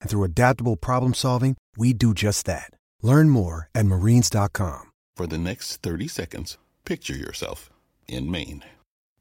[0.00, 2.72] And through adaptable problem solving, we do just that.
[3.02, 4.90] Learn more at marines.com.
[5.16, 7.70] For the next 30 seconds, picture yourself
[8.08, 8.64] in Maine,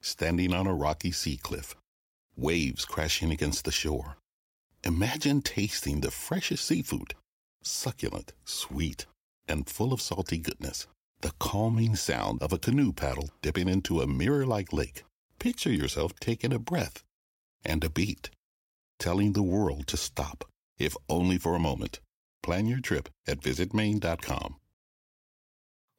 [0.02, 1.76] standing on a rocky sea cliff,
[2.36, 4.18] waves crashing against the shore.
[4.84, 7.14] Imagine tasting the freshest seafood,
[7.62, 9.06] succulent, sweet,
[9.48, 10.88] and full of salty goodness.
[11.22, 15.04] The calming sound of a canoe paddle dipping into a mirror like lake.
[15.38, 17.04] Picture yourself taking a breath
[17.66, 18.30] and a beat,
[19.00, 20.46] telling the world to stop,
[20.80, 22.00] if only for a moment.
[22.42, 24.56] Plan your trip at visitmaine.com.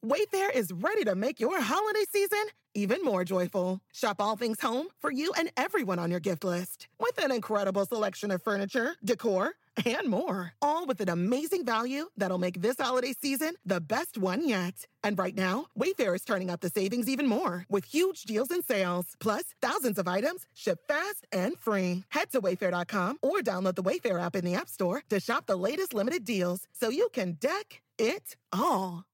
[0.04, 3.80] Wayfair is ready to make your holiday season even more joyful.
[3.92, 7.84] Shop all things home for you and everyone on your gift list with an incredible
[7.84, 9.52] selection of furniture, decor,
[9.84, 10.54] and more.
[10.62, 14.86] All with an amazing value that'll make this holiday season the best one yet.
[15.04, 18.64] And right now, Wayfair is turning up the savings even more with huge deals and
[18.64, 22.04] sales, plus thousands of items shipped fast and free.
[22.08, 25.56] Head to wayfair.com or download the Wayfair app in the App Store to shop the
[25.56, 29.04] latest limited deals so you can deck it all.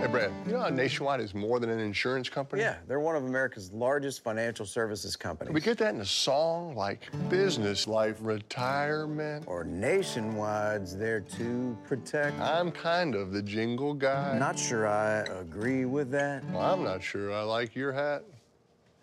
[0.00, 2.60] Hey, Brad, you know how Nationwide is more than an insurance company?
[2.60, 5.48] Yeah, they're one of America's largest financial services companies.
[5.48, 9.44] Can we get that in a song like business life retirement?
[9.46, 12.38] Or Nationwide's there to protect.
[12.38, 14.36] I'm kind of the jingle guy.
[14.38, 16.44] Not sure I agree with that.
[16.50, 18.24] Well, I'm not sure I like your hat.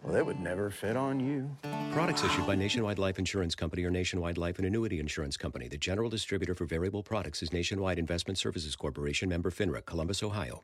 [0.03, 1.49] Well, it would never fit on you.
[1.93, 5.67] Products issued by Nationwide Life Insurance Company or Nationwide Life and Annuity Insurance Company.
[5.67, 10.63] The general distributor for variable products is Nationwide Investment Services Corporation, member FINRA, Columbus, Ohio.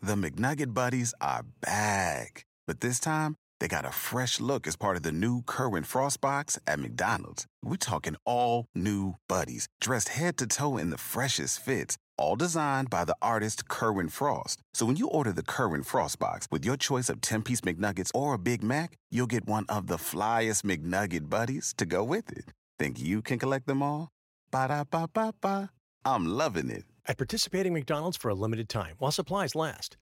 [0.00, 2.44] The McNugget Buddies are back.
[2.66, 6.20] But this time, they got a fresh look as part of the new Kerwin Frost
[6.20, 7.46] box at McDonald's.
[7.64, 12.90] We're talking all new buddies, dressed head to toe in the freshest fits, all designed
[12.90, 14.60] by the artist Kerwin Frost.
[14.74, 18.10] So when you order the Kerwin Frost box with your choice of 10 piece McNuggets
[18.14, 22.30] or a Big Mac, you'll get one of the flyest McNugget buddies to go with
[22.30, 22.52] it.
[22.78, 24.10] Think you can collect them all?
[24.50, 25.70] Ba da ba ba ba.
[26.04, 26.84] I'm loving it.
[27.08, 29.96] At participating McDonald's for a limited time while supplies last.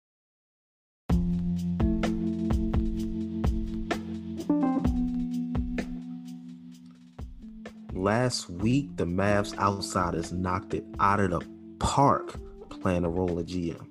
[7.93, 11.41] Last week, the Mavs outsiders knocked it out of the
[11.79, 13.85] park playing a role of GM.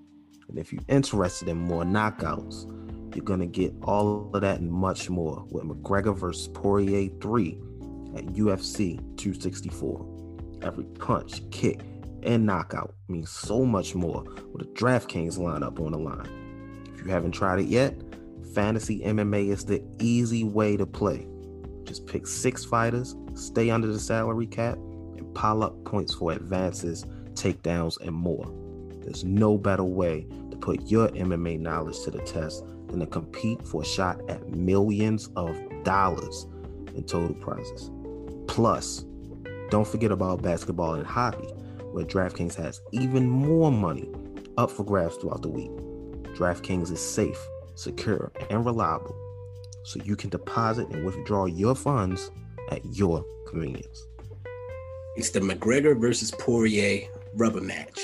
[0.48, 2.66] And if you're interested in more knockouts,
[3.14, 7.58] you're going to get all of that and much more with McGregor versus Poirier 3
[8.16, 10.06] at UFC 264.
[10.62, 11.80] Every punch, kick,
[12.24, 16.28] and knockout means so much more with a DraftKings lineup on the line.
[16.94, 17.94] If you haven't tried it yet,
[18.54, 21.26] Fantasy MMA is the easy way to play.
[21.84, 27.04] Just pick six fighters, stay under the salary cap, and pile up points for advances,
[27.32, 28.52] takedowns, and more.
[29.00, 33.66] There's no better way to put your MMA knowledge to the test than to compete
[33.66, 36.46] for a shot at millions of dollars
[36.94, 37.90] in total prizes.
[38.46, 39.04] Plus,
[39.70, 41.48] don't forget about basketball and hockey.
[41.92, 44.08] Where DraftKings has even more money
[44.58, 45.70] up for grabs throughout the week.
[46.36, 47.38] DraftKings is safe,
[47.74, 49.14] secure, and reliable,
[49.84, 52.30] so you can deposit and withdraw your funds
[52.70, 54.06] at your convenience.
[55.16, 58.00] It's the McGregor versus Poirier rubber match.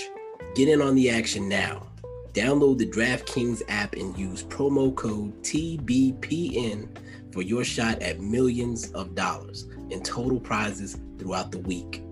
[0.54, 1.86] Get in on the action now.
[2.32, 6.88] Download the DraftKings app and use promo code TBPN
[7.32, 12.02] for your shot at millions of dollars in total prizes throughout the week.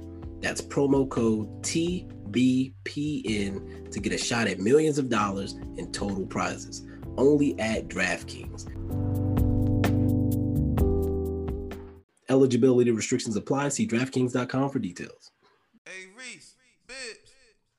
[0.47, 2.31] That's promo code TBPN
[3.91, 8.69] to get a shot at millions of dollars in total prizes only at DraftKings.
[12.29, 13.71] Eligibility restrictions apply.
[13.71, 15.33] See DraftKings.com for details.
[15.85, 16.55] Hey Reese,
[16.87, 17.33] Bibs,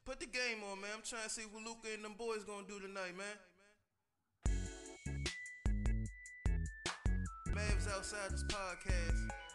[0.05, 0.89] put the game on, man.
[0.93, 3.37] I'm trying to see what Luka and them boys gonna do tonight, man.
[7.55, 9.46] Mavs outside this podcast.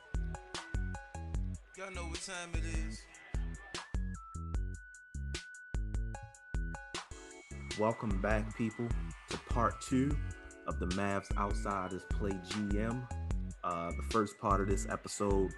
[1.75, 3.03] Y'all know what time it is.
[7.79, 8.87] Welcome back, people,
[9.31, 10.15] to part two
[10.67, 13.09] of the Mavs Outsiders Play GM.
[13.65, 15.51] Uh, the first part of this episode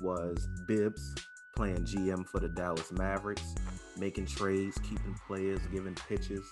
[0.00, 1.16] was Bibs
[1.56, 3.56] playing GM for the Dallas Mavericks,
[3.98, 6.46] making trades, keeping players, giving pitches.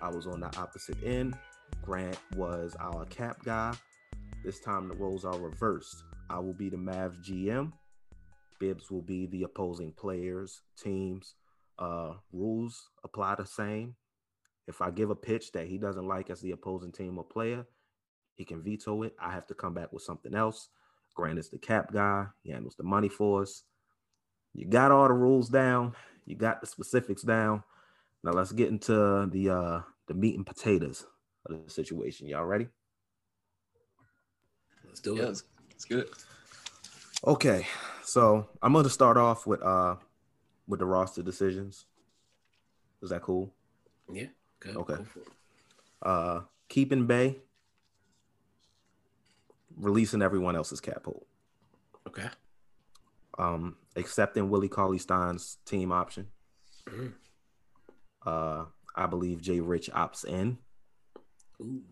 [0.00, 1.36] I was on the opposite end.
[1.82, 3.74] Grant was our cap guy.
[4.44, 6.04] This time the roles are reversed.
[6.30, 7.72] I will be the Mavs GM.
[8.64, 11.34] Bibs will be the opposing players, teams.
[11.78, 13.94] Uh, rules apply the same.
[14.66, 17.66] If I give a pitch that he doesn't like as the opposing team or player,
[18.36, 19.14] he can veto it.
[19.20, 20.70] I have to come back with something else.
[21.14, 22.26] Grant is the cap guy.
[22.42, 23.64] He handles the money for us.
[24.54, 25.94] You got all the rules down.
[26.24, 27.62] You got the specifics down.
[28.22, 31.04] Now let's get into the uh the meat and potatoes
[31.44, 32.28] of the situation.
[32.28, 32.68] Y'all ready?
[34.86, 35.26] Let's do Yeah, it.
[35.26, 36.10] let's, let's get it.
[37.26, 37.66] Okay,
[38.04, 39.96] so I'm going to start off with uh
[40.68, 41.86] with the roster decisions.
[43.02, 43.52] Is that cool?
[44.10, 44.26] Yeah.
[44.60, 44.96] Go, Okay.
[46.02, 47.38] Uh, keeping Bey,
[49.76, 51.24] releasing everyone else's cap hold.
[52.06, 52.28] Okay.
[53.38, 56.28] Um, accepting Willie Cauley Stein's team option.
[56.86, 57.12] Mhm.
[58.24, 60.58] Uh, I believe Jay Rich opts in.
[61.60, 61.82] Ooh.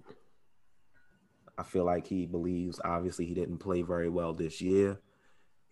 [1.59, 4.99] I feel like he believes obviously he didn't play very well this year.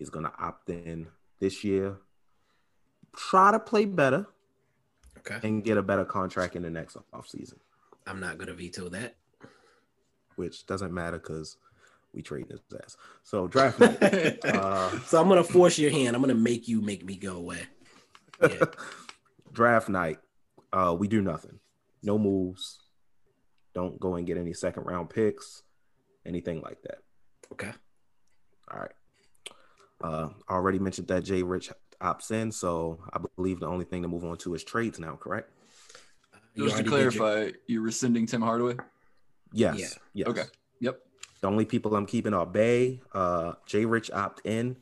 [0.00, 1.08] He's gonna opt in
[1.40, 1.98] this year.
[3.14, 4.26] Try to play better
[5.18, 5.38] Okay.
[5.46, 7.58] and get a better contract in the next offseason,
[8.06, 9.16] I'm not gonna veto that.
[10.36, 11.58] which doesn't matter because
[12.14, 12.96] we trade his ass.
[13.24, 14.42] So draft night.
[14.46, 16.16] uh, so I'm gonna force your hand.
[16.16, 17.64] I'm gonna make you make me go away.
[18.40, 18.64] Yeah.
[19.52, 20.18] draft night.
[20.72, 21.58] Uh, we do nothing.
[22.02, 22.78] No moves.
[23.74, 25.62] Don't go and get any second round picks,
[26.24, 27.02] anything like that.
[27.52, 27.72] Okay.
[28.72, 28.92] All right.
[30.02, 31.70] Uh, I already mentioned that Jay Rich
[32.00, 35.16] opts in, so I believe the only thing to move on to is trades now,
[35.16, 35.50] correct?
[36.54, 38.76] You Just to already your- clarify, you're rescinding Tim Hardaway?
[39.52, 39.78] Yes.
[39.78, 39.88] Yeah.
[40.14, 40.26] Yes.
[40.28, 40.42] Okay.
[40.80, 41.00] Yep.
[41.42, 44.76] The only people I'm keeping are Bey, uh, Jay Rich opt in,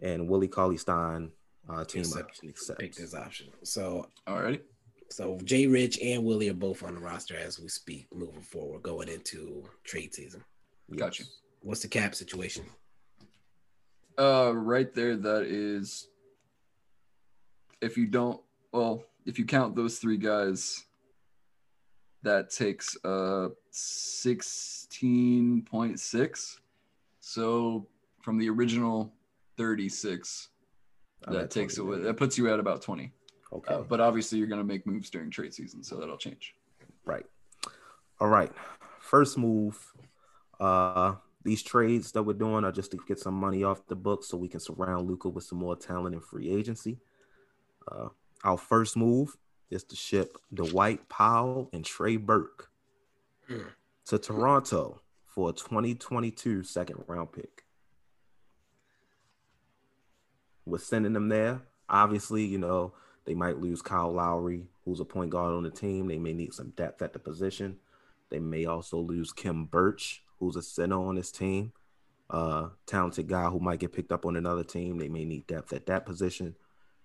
[0.00, 1.32] and Willie Cauley Stein
[1.68, 2.98] uh, team Accept- option pick accepts.
[2.98, 3.48] this option.
[3.62, 4.60] So Alrighty.
[5.10, 8.82] so Jay Rich and Willie are both on the roster as we speak, moving forward,
[8.82, 10.42] going into trade season.
[10.96, 11.24] Gotcha.
[11.60, 12.64] What's the cap situation?
[14.18, 16.08] Uh, right there, that is.
[17.80, 18.40] If you don't,
[18.72, 20.84] well, if you count those three guys,
[22.22, 26.58] that takes uh sixteen point six.
[27.20, 27.86] So
[28.22, 29.12] from the original
[29.56, 30.48] thirty six,
[31.28, 33.12] that at takes 20 away that puts you at about twenty.
[33.52, 33.74] Okay.
[33.74, 36.54] Uh, but obviously, you're gonna make moves during trade season, so that'll change.
[37.04, 37.24] Right.
[38.20, 38.50] All right.
[38.98, 39.78] First move.
[40.58, 41.14] Uh
[41.44, 44.36] these trades that we're doing are just to get some money off the books so
[44.36, 46.98] we can surround Luka with some more talent and free agency.
[47.90, 48.08] Uh
[48.44, 49.36] our first move
[49.70, 52.70] is to ship Dwight Powell and Trey Burke
[53.48, 53.68] Hmm.
[54.06, 57.64] to Toronto for a 2022 second round pick.
[60.66, 61.62] We're sending them there.
[61.88, 62.92] Obviously, you know,
[63.24, 66.06] they might lose Kyle Lowry, who's a point guard on the team.
[66.08, 67.78] They may need some depth at the position.
[68.30, 71.72] They may also lose Khem Birch, who's a center on this team.
[72.30, 74.98] Uh, talented guy who might get picked up on another team.
[74.98, 76.54] They may need depth at that position.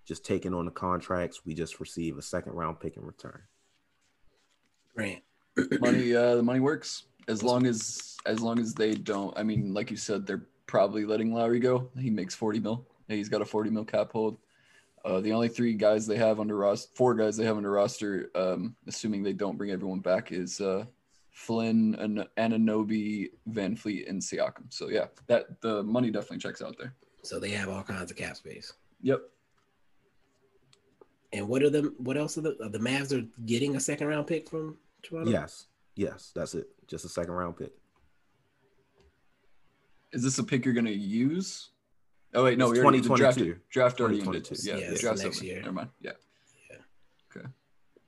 [0.04, 3.40] Just taking on the contracts, we just receive a second round pick in return.
[4.94, 5.22] Grant.
[5.80, 9.72] money uh the money works as long as as long as they don't i mean
[9.72, 13.44] like you said they're probably letting lowry go he makes 40 mil he's got a
[13.44, 14.38] 40 mil cap hold
[15.04, 18.30] uh the only three guys they have under roster four guys they have under roster
[18.34, 20.84] um assuming they don't bring everyone back is uh
[21.34, 26.76] flynn An- Anunoby van fleet and siakam so yeah that the money definitely checks out
[26.78, 28.72] there So they have all kinds of cap space.
[29.02, 29.20] yep
[31.32, 34.06] And what are the what else are the are the Mavs are getting a second
[34.06, 35.28] round pick from Toronto?
[35.30, 36.66] Yes, yes, that's it.
[36.86, 37.72] Just a second round pick.
[40.12, 41.70] Is this a pick you're gonna use?
[42.34, 43.60] Oh wait, no, It's we already the draft 2022.
[43.70, 44.44] draft already ended.
[44.44, 44.68] 2022.
[44.68, 45.46] Yeah, Yeah, the it's draft's next over.
[45.46, 45.60] year.
[45.62, 45.90] Never mind.
[46.00, 46.12] Yeah.
[46.70, 46.76] Yeah.
[47.36, 47.46] Okay.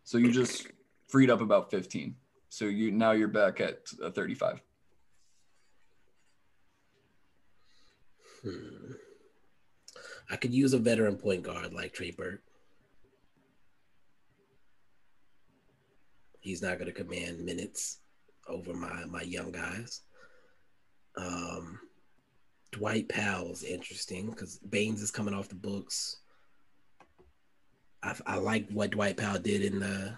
[0.04, 0.68] So you just
[1.08, 2.14] freed up about 15.
[2.48, 4.60] So you now you're back at uh, 35.
[8.42, 8.92] Hmm.
[10.30, 12.42] I could use a veteran point guard like Trey Burke.
[16.40, 17.98] He's not going to command minutes
[18.48, 20.02] over my my young guys.
[21.16, 21.80] Um,
[22.72, 26.18] Dwight Powell's interesting because Baines is coming off the books.
[28.02, 30.14] I, I like what Dwight Powell did in the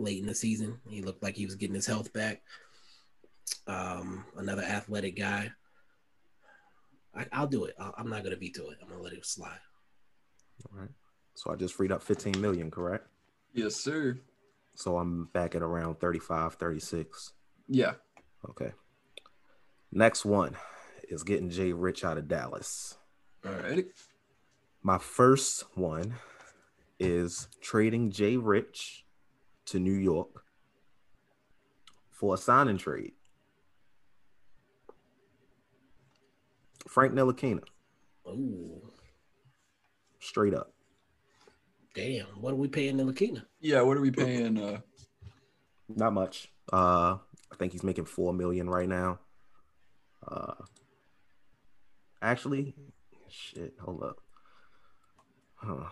[0.00, 0.78] late in the season.
[0.88, 2.42] He looked like he was getting his health back.
[3.66, 5.50] Um, another athletic guy.
[7.14, 7.74] I, I'll do it.
[7.78, 8.78] i I'm not gonna veto it.
[8.82, 9.58] I'm gonna let it slide.
[10.72, 10.90] All right.
[11.34, 13.06] So I just freed up 15 million, correct?
[13.52, 14.18] Yes, sir.
[14.74, 17.32] So I'm back at around 35, 36.
[17.68, 17.92] Yeah.
[18.48, 18.72] Okay.
[19.92, 20.56] Next one
[21.08, 22.96] is getting Jay Rich out of Dallas.
[23.44, 23.86] All right.
[24.82, 26.14] My first one
[26.98, 29.04] is trading Jay Rich
[29.70, 30.44] to New York
[32.10, 33.12] for a signing trade.
[36.88, 37.62] Frank Ntilikina,
[38.26, 38.90] Ooh,
[40.18, 40.72] straight up.
[41.94, 42.26] damn!
[42.40, 43.44] What are we paying Ntilikina?
[43.60, 43.82] Yeah.
[43.82, 44.58] What are we paying?
[44.58, 44.80] Uh,
[45.88, 46.50] Not much.
[46.72, 47.18] Uh,
[47.52, 49.20] I think he's making four million right now.
[50.26, 50.54] Uh,
[52.20, 52.74] actually,
[53.28, 53.74] shit.
[53.80, 54.16] Hold up.
[55.56, 55.84] Huh.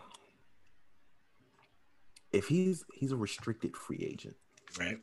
[2.33, 4.37] If he's he's a restricted free agent,
[4.79, 4.99] Right,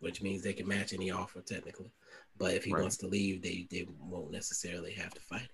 [0.00, 1.90] which means they can match any offer technically,
[2.38, 2.82] but if he Right.
[2.82, 5.48] wants to leave, they they won't necessarily have to fight.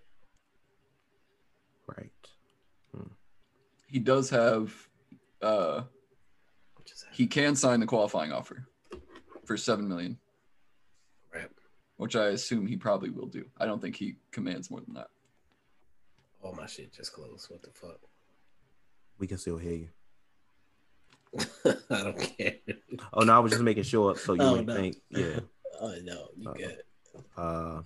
[1.96, 2.10] right?
[3.86, 4.72] he does have.
[5.42, 5.82] Uh,
[7.12, 8.66] he can sign the qualifying offer
[9.44, 10.18] for seven million,
[11.34, 11.50] Right.
[11.96, 13.44] which I assume he probably will do.
[13.58, 15.08] I don't think he commands more than that.
[16.42, 17.50] All my shit just closed.
[17.50, 18.00] What the fuck?
[19.18, 19.88] We can still hear you.
[21.64, 22.56] I don't care.
[23.12, 24.74] Oh no, I was just making sure so you Oh, would no.
[24.74, 25.40] think, yeah.
[25.80, 26.78] Oh no, you Uh, good?
[27.36, 27.82] Uh,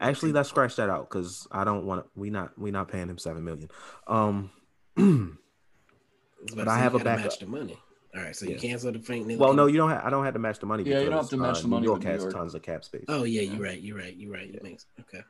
[0.00, 2.10] actually, let's scratch that out because I don't want to.
[2.18, 3.68] We not we not paying him seven million.
[4.08, 4.50] Um,
[4.96, 7.24] but I have a gotta backup.
[7.26, 7.78] match the money.
[8.14, 9.38] All right, so you cancel the Frank Ntilikina.
[9.38, 9.88] Well, no, you don't.
[9.90, 10.04] have.
[10.04, 10.82] I don't have to match the money.
[10.84, 12.34] Yeah, you don't have to match uh, the money New with York New has York.
[12.34, 13.04] tons of cap space.
[13.08, 13.80] Oh yeah, you're right.
[13.80, 14.14] You're right.
[14.14, 14.48] You're right.
[14.48, 15.22] You makes okay.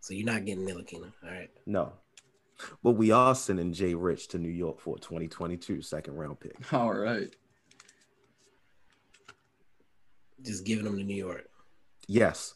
[0.00, 1.12] So you're not getting Ntilikina.
[1.24, 1.50] All right.
[1.66, 1.92] No,
[2.82, 6.56] but we are sending Jay Rich to New York for a 2022 second round pick.
[6.72, 7.34] All right.
[10.42, 11.48] Just giving them to New York.
[12.08, 12.54] Yes,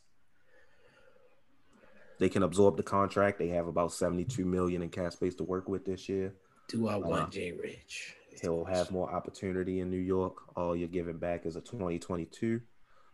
[2.18, 3.38] they can absorb the contract.
[3.38, 6.34] They have about 72 million in cap space to work with this year.
[6.68, 8.14] Do I want Uh, Jay Rich?
[8.42, 10.34] He'll have more opportunity in New York.
[10.56, 12.60] All you're giving back is a 2022.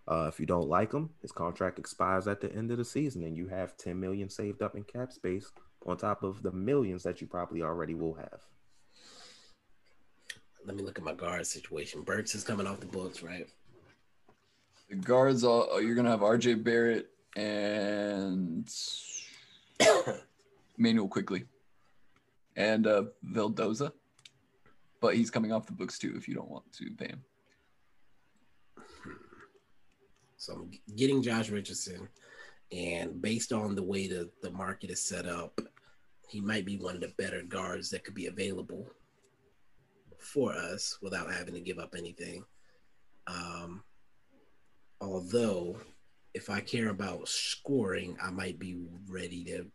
[0.09, 3.23] Uh, if you don't like him, his contract expires at the end of the season,
[3.23, 5.53] and you have 10 million saved up in cap space
[5.87, 8.41] on top of the millions that you probably already will have.
[10.65, 12.03] Let me look at my guard situation.
[12.03, 13.49] Burks is coming off the books, right?
[14.89, 18.73] The guards, all, you're gonna have RJ Barrett and
[20.77, 21.47] Manuel Quickley,
[22.57, 23.93] and uh, Vildoza,
[25.01, 26.15] but he's coming off the books too.
[26.17, 27.23] If you don't want to pay him,
[30.37, 32.09] So I'm getting Josh Richardson,
[32.73, 35.61] and based on the way the, the market is set up,
[36.29, 38.89] he might be one of the better guards that could be available
[40.19, 42.45] for us without having to give up anything.
[43.27, 43.83] Um,
[45.01, 45.77] although,
[46.33, 49.67] if I care about scoring, I might be ready to.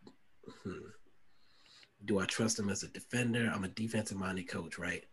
[0.64, 0.90] Hmm,
[2.06, 3.52] do I trust him as a defender?
[3.54, 5.04] I'm a defensive minded coach, right?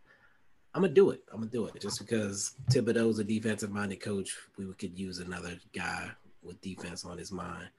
[0.73, 1.23] I'm gonna do it.
[1.31, 4.35] I'm gonna do it just because Thibodeau's a defensive minded coach.
[4.57, 6.11] We could use another guy
[6.45, 7.69] with defense on his mind,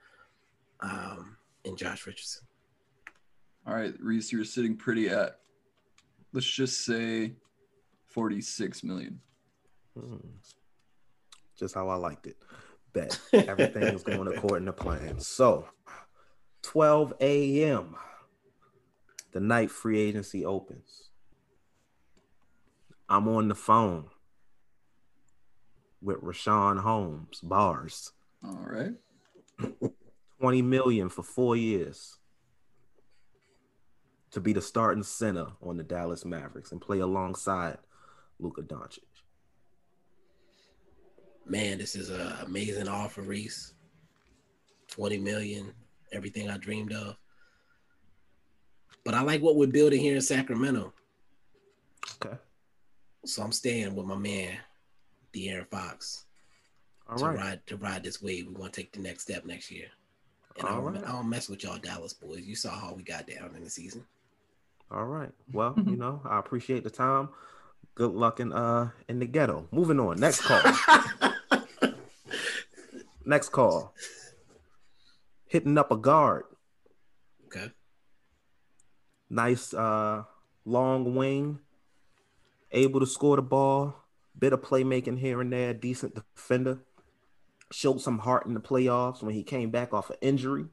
[0.80, 2.46] um, and Josh Richardson.
[3.66, 5.38] all right, Reese, you're sitting pretty at,
[6.32, 7.32] let's just say,
[8.06, 9.20] forty-six million.
[9.98, 10.16] Hmm.
[11.58, 12.36] Just how I liked it.
[12.92, 15.18] Bet everything is going according to plan.
[15.20, 15.66] So,
[16.62, 17.96] 12 a.m.
[19.32, 21.10] The night free agency opens.
[23.08, 24.06] I'm on the phone
[26.02, 28.12] with Richaun Holmes, bars.
[28.44, 28.92] All right.
[30.40, 32.18] 20 million for four years
[34.36, 37.78] to be the starting center on the Dallas Mavericks and play alongside
[38.38, 38.98] Luka Doncic.
[41.46, 43.72] Man, this is an amazing offer, Reese.
[44.88, 45.72] Twenty million,
[46.12, 47.16] everything I dreamed of.
[49.04, 50.92] But I like what we're building here in Sacramento.
[52.16, 52.36] Okay.
[53.24, 54.58] So I'm staying with my man,
[55.32, 56.25] De'Aaron Fox.
[57.08, 57.36] All to right.
[57.36, 58.46] ride to ride this wave.
[58.48, 59.86] We're gonna take the next step next year.
[60.58, 61.04] And I don't, right.
[61.04, 62.44] I don't mess with y'all Dallas boys.
[62.44, 64.04] You saw how we got down in the season.
[64.90, 65.30] All right.
[65.52, 67.28] Well, you know, I appreciate the time.
[67.94, 69.68] Good luck in uh in the ghetto.
[69.70, 70.18] Moving on.
[70.18, 70.60] Next call.
[73.24, 73.94] Next call.
[75.46, 76.44] Hitting up a guard.
[77.46, 77.70] Okay.
[79.30, 80.24] Nice uh
[80.64, 81.60] long wing.
[82.72, 83.94] Able to score the ball.
[84.38, 85.72] Bit of playmaking here and there.
[85.72, 86.80] Decent defender.
[87.72, 90.66] Showed some heart in the playoffs when he came back off an injury.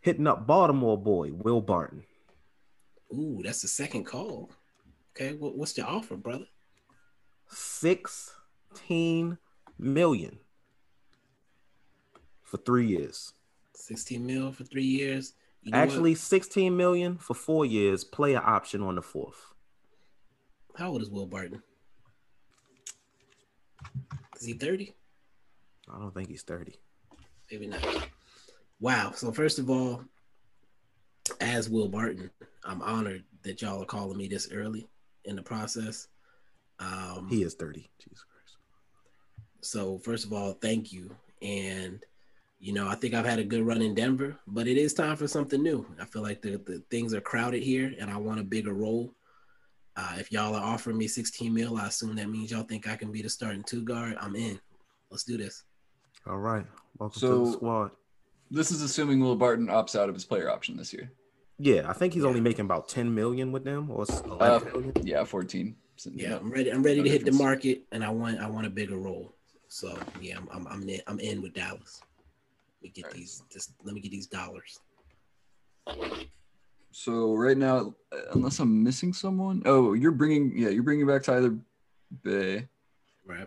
[0.00, 2.04] Hitting up Baltimore boy, Will Barton.
[3.12, 4.50] Ooh, that's the second call.
[5.16, 6.46] Okay, what, what's the offer, brother?
[7.48, 9.38] 16
[9.78, 10.38] million
[12.42, 13.32] for three years.
[13.74, 15.34] 16 mil for three years.
[15.62, 15.88] You know what?
[15.88, 19.54] Actually, 16 million for four years, player option on the fourth.
[20.76, 21.62] how old is Will Barton?
[24.40, 24.94] Is he 30?
[25.92, 26.72] I don't think he's 30.
[27.50, 27.84] Maybe not.
[28.80, 29.12] Wow.
[29.14, 30.02] So first of all,
[31.40, 32.30] as Will Barton,
[32.64, 34.88] I'm honored that y'all are calling me this early
[35.24, 36.08] in the process.
[36.78, 37.90] Um, He is 30.
[38.02, 38.56] Jesus Christ.
[39.60, 41.14] So first of all, thank you.
[41.42, 42.04] And
[42.58, 45.16] you know, I think I've had a good run in Denver, but it is time
[45.16, 45.86] for something new.
[45.98, 49.14] I feel like the, the things are crowded here, and I want a bigger role.
[49.96, 52.96] Uh, if y'all are offering me 16 mil, I assume that means y'all think I
[52.96, 54.16] can be the starting two guard.
[54.20, 54.58] I'm in.
[55.10, 55.64] Let's do this.
[56.26, 56.64] All right.
[56.98, 57.90] Welcome to the squad.
[58.50, 61.10] this is assuming Will Barton opts out of his player option this year.
[61.58, 64.72] Yeah, I think he's only making about 10 million with them or s- 11 Uh,
[64.72, 64.92] million.
[65.02, 65.76] yeah, 14.
[65.96, 66.70] So, Yeah, no- I'm ready.
[66.72, 69.34] I'm ready no to hit the market, and I want I want a bigger role.
[69.68, 72.00] So yeah, I'm I'm I'm in, I'm in with Dallas.
[72.80, 73.42] Let me get these.
[73.52, 74.78] Just let me get these dollars.
[76.92, 81.22] So right now, uh, unless I'm missing someone, oh, you're bringing yeah, you're bringing back
[81.22, 81.56] Tyler
[82.22, 82.68] Bey.
[83.24, 83.46] Right.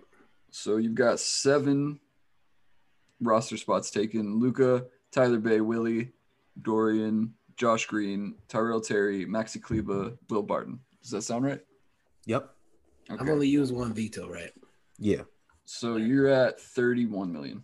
[0.52, 2.00] So you've got seven
[3.22, 6.12] roster spots taken: Luka, Tyler Bey, Willie,
[6.62, 10.80] Dorian, Josh Green, Tyrell Terry, Maxi Kleber, Will Barton.
[11.02, 11.62] Does that sound right?
[12.26, 12.50] Yep.
[13.10, 13.22] Okay.
[13.22, 14.52] I've only used one veto, right?
[14.98, 15.24] Yeah.
[15.66, 17.64] So you're at 31 million.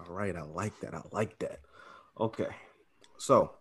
[0.00, 0.34] All right.
[0.34, 0.94] I like that.
[0.94, 1.60] I like that.
[2.18, 2.48] Okay.
[3.18, 3.52] So,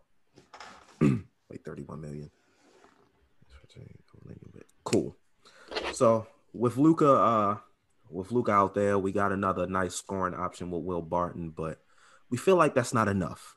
[1.49, 2.29] wait, 31 million.
[4.83, 5.15] Cool.
[5.93, 7.57] So, with Luka, uh,
[8.09, 11.79] with Luka out there, we got another nice scoring option with Will Barton, but
[12.29, 13.55] we feel like that's not enough.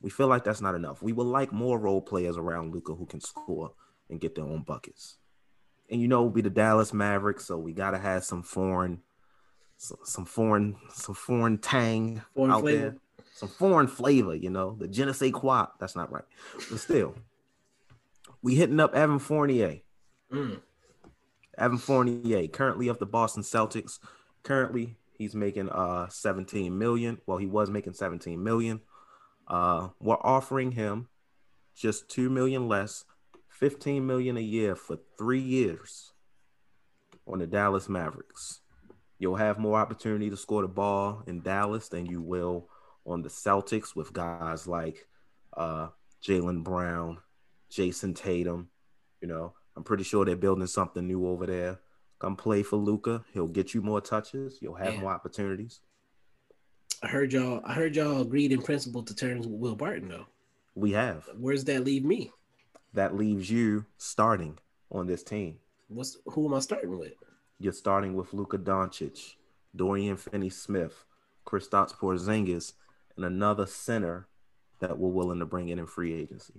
[0.00, 1.02] We feel like that's not enough.
[1.02, 3.72] We would like more role players around Luka who can score
[4.08, 5.16] and get their own buckets.
[5.90, 9.02] And you know, we be the Dallas Mavericks, so we gotta have some foreign,
[9.76, 12.78] some, some foreign, some foreign tang Foreign out flavor.
[12.80, 12.96] there,
[13.34, 14.34] some foreign flavor.
[14.34, 15.66] You know, the je ne sais quoi.
[15.78, 16.24] That's not right,
[16.70, 17.14] but still,
[18.42, 19.80] we hitting up Evan Fournier.
[20.32, 20.60] Mm.
[21.58, 23.98] Evan Fournier, currently of the Boston Celtics.
[24.42, 27.18] Currently, he's making uh 17 million.
[27.26, 28.80] Well, he was making 17 million.
[29.48, 31.08] Uh, we're offering him
[31.74, 33.04] just two million less,
[33.48, 36.12] 15 million a year for three years
[37.26, 38.60] on the Dallas Mavericks.
[39.18, 42.68] You'll have more opportunity to score the ball in Dallas than you will
[43.06, 45.06] on the Celtics with guys like
[45.56, 45.88] uh
[46.22, 47.18] Jaylen Brown,
[47.70, 48.68] Jayson Tatum.
[49.20, 51.78] You know, I'm pretty sure they're building something new over there.
[52.18, 53.24] Come play for Luka.
[53.32, 54.58] He'll get you more touches.
[54.60, 55.00] You'll have Yeah.
[55.00, 55.80] more opportunities.
[57.02, 57.60] I heard y'all.
[57.64, 60.26] I heard y'all agreed in principle to terms with Will Barton, though.
[60.74, 61.28] We have.
[61.38, 62.32] Where's that leave me?
[62.94, 64.58] That leaves you starting
[64.90, 65.58] on this team.
[65.88, 67.12] What's who am I starting with?
[67.58, 69.34] You're starting with Luka Doncic,
[69.74, 71.04] Dorian Finney-Smith,
[71.46, 72.72] Kristaps Porzingis,
[73.16, 74.28] and another center
[74.80, 76.54] that we're willing to bring in in free agency.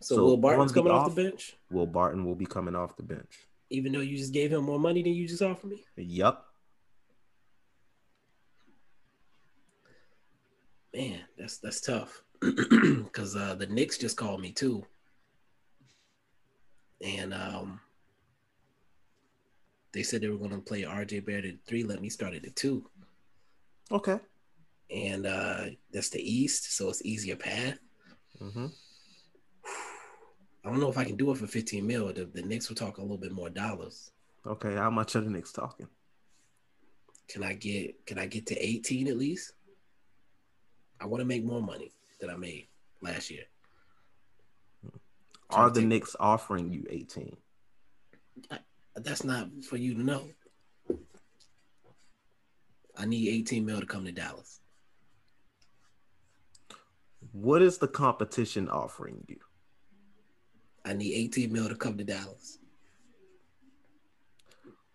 [0.00, 3.46] So, Will Barton's coming off the bench, Will Barton will be coming off the bench.
[3.70, 5.84] even though you just gave him more money than you just offered me.
[5.96, 6.46] Yup.
[10.94, 12.22] Man, that's that's tough.
[12.40, 14.84] Because uh, the Knicks just called me too,
[17.00, 17.80] and um,
[19.92, 21.84] they said they were going to play RJ Barrett at three.
[21.84, 22.84] Let me start it at two,
[23.90, 24.18] Okay.
[24.92, 27.78] And uh, that's the East, so it's easier path.
[28.40, 28.66] Mm-hmm.
[30.64, 32.12] I don't know if I can do it for 15 mil.
[32.12, 34.10] The, the Knicks will talk a little bit more dollars.
[34.46, 34.74] Okay.
[34.74, 35.88] How much are the Knicks talking?
[37.28, 39.52] Can I get can I get to 18 at least?
[41.00, 42.68] I want to make more money than I made
[43.00, 43.44] last year.
[45.50, 47.36] Are the Knicks offering you 18?
[48.96, 50.28] That's not for you to know.
[52.96, 54.60] I need 18 mil to come to Dallas.
[57.32, 59.38] What is the competition offering you?
[60.84, 62.58] I need 18 mil to come to Dallas.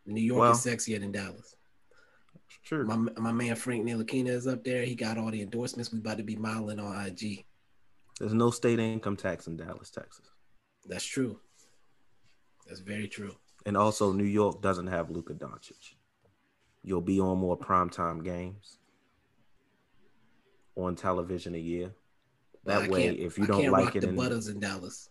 [0.05, 1.55] New York Well- is sexier than Dallas.
[2.61, 2.83] Sure.
[2.83, 4.83] My, my man Frank Ntilikina is up there.
[4.83, 5.91] He got all the endorsements.
[5.91, 7.45] We about to be modeling on IG.
[8.19, 10.25] There's no state income tax in Dallas, Texas.
[10.85, 11.39] That's true.
[12.67, 13.35] That's very true.
[13.65, 15.95] And also, New York doesn't have Luka Doncic.
[16.83, 18.79] You'll be on more primetime games
[20.75, 21.93] on television a year.
[22.67, 25.09] That way, if you I don't like it, the in, butters in Dallas.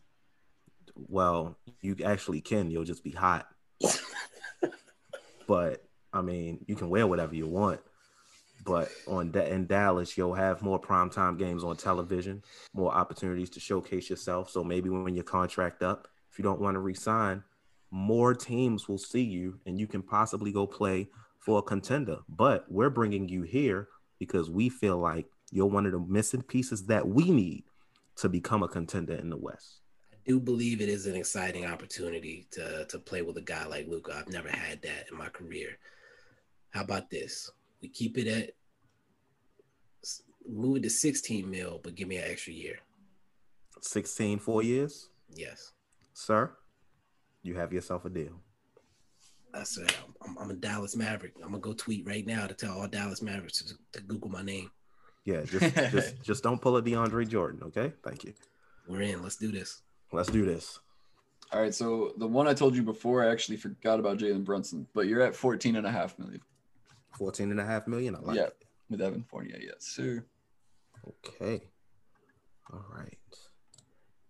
[0.94, 2.70] well, you actually can.
[2.70, 3.48] You'll just be hot.
[5.46, 7.80] but I mean, you can wear whatever you want.
[8.64, 12.42] But on Da- in Dallas, you'll have more primetime games on television,
[12.74, 14.50] more opportunities to showcase yourself.
[14.50, 17.44] So maybe when your contract up, if you don't want to resign,
[17.92, 22.18] more teams will see you, and you can possibly go play for a contender.
[22.28, 23.88] But we're bringing you here
[24.18, 27.64] because we feel like you're one of the missing pieces that we need
[28.16, 29.80] to become a contender in the West.
[30.12, 33.86] I do believe it is an exciting opportunity to to play with a guy like
[33.88, 34.14] Luka.
[34.16, 35.78] I've never had that in my career.
[36.70, 37.50] How about this?
[37.80, 38.50] We keep it at
[40.48, 42.78] move it to 16 mil, but give me an extra year.
[43.80, 45.72] 16, four years, Yes.
[46.14, 46.52] sir.
[47.42, 48.40] You have yourself a deal.
[49.54, 49.92] I said
[50.24, 51.34] I'm, I'm a Dallas Maverick.
[51.36, 54.42] I'm gonna go tweet right now to tell all Dallas Mavericks to, to Google my
[54.42, 54.70] name.
[55.26, 57.92] Yeah, just just just don't pull a DeAndre Jordan, okay?
[58.02, 58.32] Thank you.
[58.88, 59.22] We're in.
[59.22, 59.82] Let's do this.
[60.12, 60.78] Let's do this.
[61.52, 64.86] All right, so the one I told you before, I actually forgot about Jalen Brunson,
[64.94, 66.40] but you're at 14 and a half million.
[67.18, 68.16] 14 and a half million.
[68.16, 68.56] I like yeah, it.
[68.88, 70.24] with Evan Fournier, yes, sir.
[71.08, 71.62] Okay.
[72.72, 73.16] All right.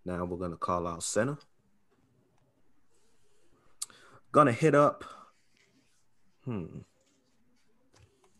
[0.04, 1.38] Now we're gonna call out center.
[4.32, 5.04] Gonna hit up.
[6.44, 6.80] Hmm.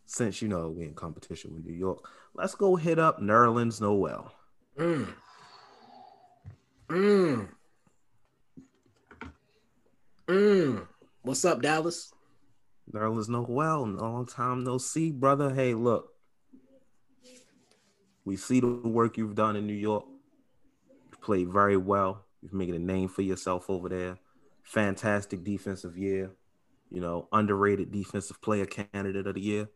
[0.05, 4.31] Since you know we're in competition with New York, let's go hit up Nerlens Noel.
[4.79, 5.09] Mm.
[6.89, 7.49] Mm.
[10.29, 10.87] Mm.
[11.23, 12.13] What's up, Dallas?
[12.93, 15.53] Nerlens Noel, long time no see, brother.
[15.53, 16.13] Hey, look,
[18.25, 20.05] we see the work you've done in New York.
[21.11, 22.25] You've played very well.
[22.43, 24.19] You've made a name for yourself over there.
[24.63, 26.31] Fantastic defensive year.
[26.91, 29.69] You know, underrated defensive player candidate of the year.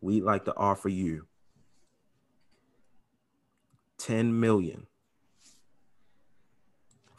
[0.00, 1.26] We'd like to offer you
[4.02, 4.86] 10 million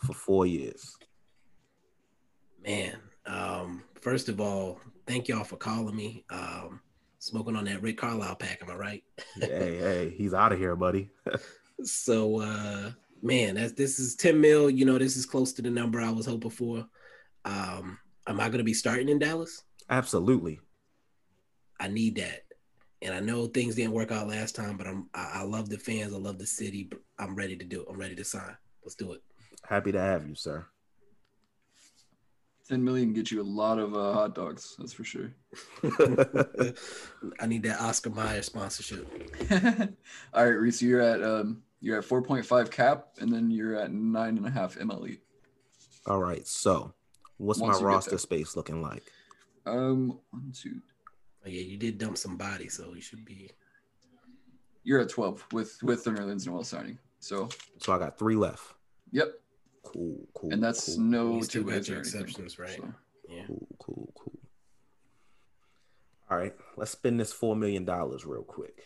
[0.06, 0.98] for four years.
[2.66, 6.26] Man, um, first of all, thank y'all for calling me.
[6.30, 6.82] Um,
[7.20, 9.04] smoking on that Rick Carlisle pack, am I right?
[9.40, 11.10] hey, hey, he's out of here, buddy.
[11.84, 12.92] So uh
[13.22, 14.70] man, that's this is 10 mil.
[14.70, 16.86] You know, this is close to the number I was hoping for.
[17.44, 19.64] Um, am I gonna be starting in Dallas?
[19.90, 20.60] Absolutely.
[21.80, 22.44] I need that.
[23.04, 25.78] And I know things didn't work out last time, but I'm I, I love the
[25.78, 26.90] fans, I love the city.
[27.20, 27.88] I'm ready to do it.
[27.90, 28.56] I'm ready to sign.
[28.84, 29.22] Let's do it.
[29.68, 30.66] Happy to have you, sir.
[32.70, 35.34] 10 million get you a lot of uh, hot dogs, that's for sure.
[37.40, 39.06] I need that Oscar Mayer sponsorship.
[40.34, 44.38] All right, Reese, you're at um, you're at 4.5 cap, and then you're at nine
[44.38, 45.20] and a half MLE.
[46.08, 46.48] All right.
[46.48, 46.94] So,
[47.38, 49.04] what's Once my roster space looking like?
[49.66, 50.82] Um, one, two.
[51.46, 53.50] Oh, yeah, you did dump some body, so you should be
[54.84, 56.98] You're at 12 with with the Nerlens Noel signing.
[57.20, 58.74] So, So I got three left.
[59.12, 59.34] yep,
[59.84, 60.52] Cool, cool.
[60.54, 62.22] and that's cool, no You still two got bids or your anything.
[62.22, 62.78] exceptions, right?
[62.78, 62.94] So,
[63.30, 63.44] yeah.
[63.48, 64.40] cool, cool, cool.
[66.30, 68.82] All right, let's spend this four million dollars real quick.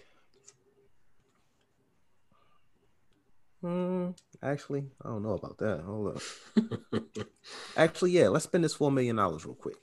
[3.61, 4.09] Hmm.
[4.43, 5.81] Actually, I don't know about that.
[5.81, 7.03] Hold up.
[7.77, 9.77] actually, yeah, let's spend this four million dollars real quick.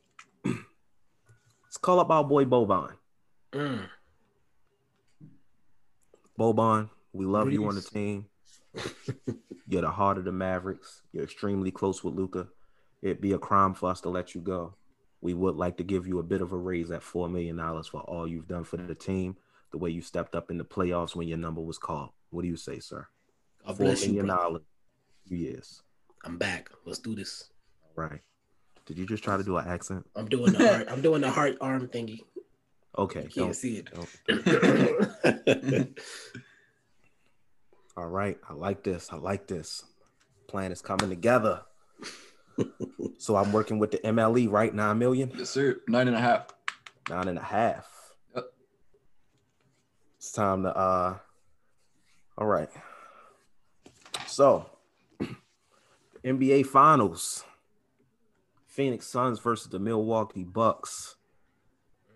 [1.74, 2.92] Let's call up our boy Boban.
[3.52, 3.88] Mm.
[6.38, 8.26] Boban, we love you on the team.
[9.66, 11.02] You're the heart of the Mavericks.
[11.10, 12.46] You're extremely close with Luka.
[13.02, 14.76] It'd be a crime for us to let you go.
[15.20, 17.88] We would like to give you a bit of a raise at four million dollars
[17.88, 19.36] for all you've done for the team,
[19.72, 22.10] the way you stepped up in the playoffs when your number was called.
[22.30, 23.04] What do you say, sir?
[23.66, 24.62] God Four bless you, million dollars.
[25.26, 25.82] Years.
[26.22, 26.70] I'm back.
[26.84, 27.50] Let's do this.
[27.98, 28.20] All right.
[28.86, 30.06] Did you just try to do an accent?
[30.14, 30.88] I'm doing the heart.
[30.90, 32.20] I'm doing the heart arm thingy.
[32.96, 33.22] Okay.
[33.22, 33.88] You can't see it.
[37.96, 38.38] All right.
[38.48, 39.08] I like this.
[39.12, 39.84] I like this.
[40.46, 41.62] Plan is coming together.
[43.18, 44.72] so I'm working with the MLE, right?
[44.74, 45.32] Nine million?
[45.36, 45.80] yes, sir.
[45.88, 46.46] Nine and a half.
[47.08, 47.88] Nine and a half.
[48.34, 48.44] Yep.
[50.18, 51.18] It's time to uh
[52.36, 52.68] all right.
[54.26, 54.66] So
[56.24, 57.44] NBA finals.
[58.74, 61.14] Phoenix Suns versus the Milwaukee Bucks.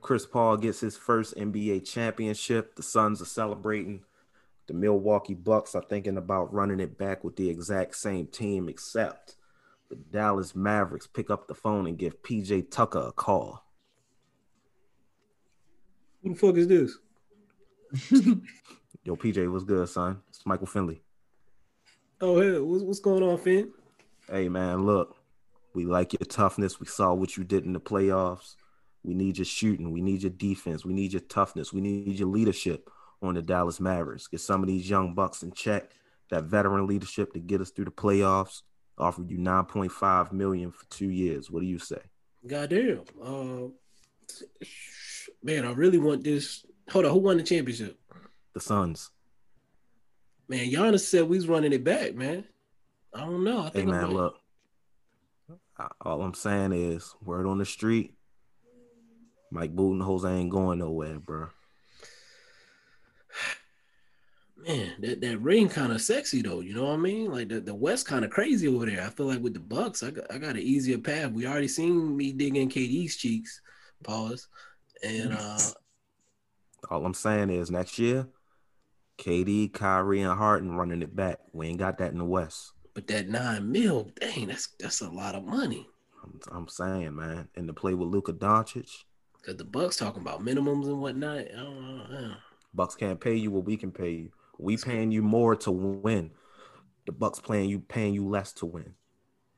[0.01, 2.75] Chris Paul gets his first NBA championship.
[2.75, 4.03] The Suns are celebrating.
[4.67, 9.37] The Milwaukee Bucks are thinking about running it back with the exact same team, except
[9.89, 13.65] the Dallas Mavericks pick up the phone and give PJ Tucker a call.
[16.25, 16.99] Who the fuck is this?
[19.05, 20.23] Yo, PJ, what's good, son?
[20.29, 21.03] It's Michael Finley.
[22.21, 23.71] Oh, hey, what's, what's going on, Finn?
[24.29, 25.18] Hey, man, look,
[25.79, 26.81] we like your toughness.
[26.81, 28.57] We saw what you did in the playoffs.
[29.05, 29.93] We need your shooting.
[29.93, 30.85] We need your defense.
[30.85, 31.73] We need your toughness.
[31.73, 32.91] We need your leadership
[33.23, 34.27] on the Dallas Mavericks.
[34.27, 35.93] Get some of these young bucks in check.
[36.31, 38.63] That veteran leadership to get us through the playoffs.
[38.99, 41.49] Offer you 9.5 million for two years.
[41.49, 42.01] What do you say?
[42.45, 43.03] Goddamn.
[43.23, 43.69] Uh,
[45.45, 46.67] man, I really want this.
[46.91, 48.01] Hold on, who won the championship?
[48.53, 49.11] The Suns.
[50.49, 52.45] Man, Giannis said we was running it back, man.
[53.15, 53.61] I don't know.
[53.61, 54.41] I Hey, think I'm man, look.
[56.01, 58.15] All I'm saying is, word on the street,
[59.51, 61.49] Mike Budenholzer ain't going nowhere, bro.
[64.57, 66.61] man, that, that ring kind of sexy though.
[66.61, 67.31] You know what I mean?
[67.31, 69.03] Like the, the West kind of crazy over there.
[69.03, 71.33] I feel like with the Bucks, I got I got an easier path.
[71.33, 73.61] We already seen me digging KD's cheeks.
[74.03, 74.49] Pause.
[75.03, 75.59] And uh
[76.91, 78.29] All I'm saying is, next year,
[79.19, 81.41] KD, Kyrie, and Harden running it back.
[81.53, 82.73] We ain't got that in the West.
[82.99, 85.87] But that nine mil, dang, that's that's a lot of money.
[86.21, 88.91] I'm, I'm saying, man, and to play with Luka Doncic,
[89.41, 91.39] Cause the Bucks talking about minimums and whatnot.
[91.39, 92.07] I don't know.
[92.11, 92.35] yeah.
[92.75, 94.33] Bucks can't pay you what we can pay you.
[94.59, 96.33] We paying you more to win.
[97.07, 98.95] The Bucks playing you paying you less to win.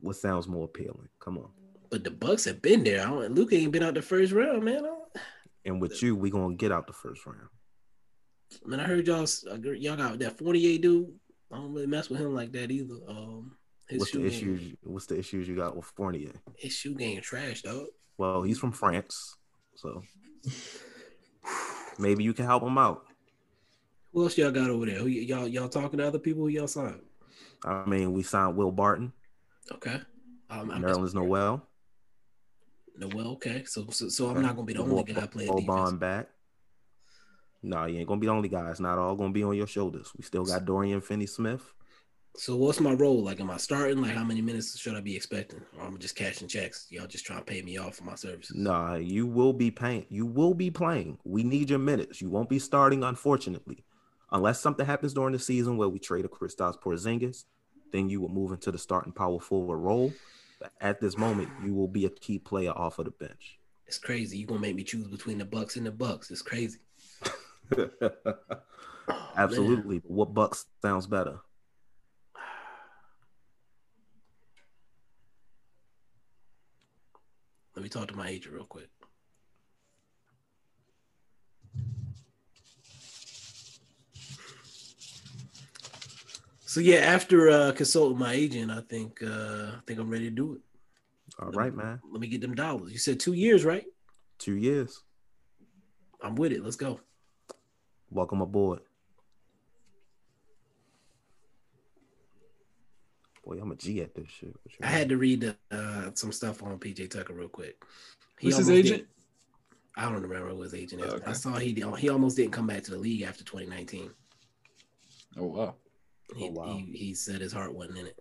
[0.00, 1.08] What sounds more appealing?
[1.18, 1.48] Come on.
[1.88, 3.00] But the Bucks have been there.
[3.00, 4.82] I don't, Luka ain't been out the first round, man.
[5.64, 7.48] And with you, we gonna get out the first round.
[8.66, 9.26] man, I heard y'all
[9.76, 11.19] y'all got that 48 dude.
[11.52, 12.94] I don't really mess with him like that either.
[13.08, 13.56] Um,
[13.88, 14.74] his What's the game, issues?
[14.82, 16.32] What's the issues you got with Fournier?
[16.56, 17.86] his shoe game trash, dog.
[18.18, 19.36] Well, he's from France,
[19.74, 20.02] so
[21.98, 23.04] maybe you can help him out.
[24.12, 24.98] Who else y'all got over there?
[24.98, 26.42] Who y- y'all y'all talking to other people?
[26.42, 27.00] Who y'all signed?
[27.64, 29.12] I mean, we signed Will Barton,
[29.72, 30.00] Okay.
[30.48, 31.62] Um, I'm Nerlens Noel.
[32.96, 33.64] no, well, okay.
[33.64, 35.92] So, so, so I'm not gonna be the only guy playing defense.
[35.92, 36.28] Back.
[37.62, 38.70] No, you ain't gonna be the only guy.
[38.70, 40.12] It's not all gonna be on your shoulders.
[40.16, 41.74] We still got Dorian Finney-Smith.
[42.36, 43.22] So, what's my role?
[43.22, 44.00] Like, am I starting?
[44.00, 45.60] Like, how many minutes should I be expecting?
[45.76, 46.86] Or I'm just cashing checks?
[46.88, 48.56] Y'all just trying to pay me off for my services?
[48.56, 50.06] Nah, you will be paying.
[50.08, 51.18] You will be playing.
[51.24, 52.22] We need your minutes.
[52.22, 53.84] You won't be starting, unfortunately,
[54.30, 57.44] unless something happens during the season where we trade a Kristaps Porzingis.
[57.92, 60.12] Then you will move into the starting power forward role.
[60.60, 63.58] But at this moment, you will be a key player off of the bench.
[63.86, 64.38] It's crazy.
[64.38, 66.30] You gonna make me choose between the Bucks and the Bucks?
[66.30, 66.78] It's crazy.
[69.36, 69.98] Absolutely.
[69.98, 71.40] But what Bucks sounds better?
[77.76, 78.88] Let me talk to my agent real quick.
[86.66, 90.30] So yeah, after uh consulting my agent, I think uh I think I'm ready to
[90.30, 90.60] do it.
[91.40, 92.00] All right, man.
[92.08, 92.92] Let me get them dollars.
[92.92, 93.86] You said two years, right?
[94.38, 95.02] Two years.
[96.22, 96.62] I'm with it.
[96.62, 97.00] Let's go.
[98.10, 98.80] Welcome aboard.
[103.44, 104.48] Boy, I'm a G at this shit.
[104.62, 107.82] What you I had to read the, uh, some stuff on PJ Tucker real quick.
[108.40, 108.98] Who's his agent?
[109.02, 109.08] did-
[109.96, 111.12] I don't remember who his agent is.
[111.14, 111.24] Okay.
[111.26, 114.10] I saw he he almost didn't come back to the league after 2019.
[115.36, 115.74] Oh wow.
[116.36, 116.66] He, Oh, wow.
[116.76, 118.18] he, he said his heart wasn't in it.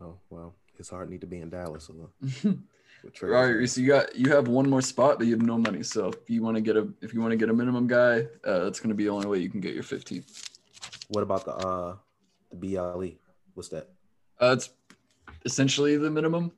[0.00, 1.88] Oh well, his heart need to be in Dallas.
[1.88, 2.58] Or with
[3.22, 5.82] All right, Reese, you got you have one more spot, but you have no money.
[5.82, 8.26] So if you want to get a if you want to get a minimum guy,
[8.44, 10.24] uh, that's going to be the only way you can get your 15.
[11.08, 11.96] What about the uh
[12.50, 13.12] the BLE?
[13.54, 13.88] What's that?
[14.40, 14.70] Uh, it's
[15.44, 16.52] essentially the minimum.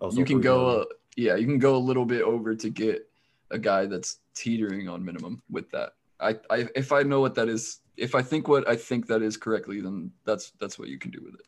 [0.00, 0.84] Oh, so you can go, uh,
[1.16, 3.08] yeah, you can go a little bit over to get
[3.50, 5.92] a guy that's teetering on minimum with that.
[6.20, 9.22] I, I, if I know what that is, if I think what I think that
[9.22, 11.46] is correctly, then that's that's what you can do with it.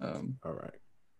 [0.00, 0.74] Um, All right.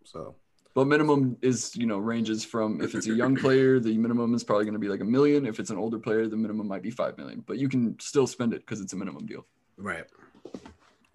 [0.05, 0.35] So
[0.75, 4.45] but minimum is you know ranges from if it's a young player, the minimum is
[4.45, 5.47] probably going to be like a million.
[5.47, 7.45] If it's an older player, the minimum might be five million.
[7.47, 9.47] But you can still spend it because it's a minimum deal.
[9.77, 10.05] Right.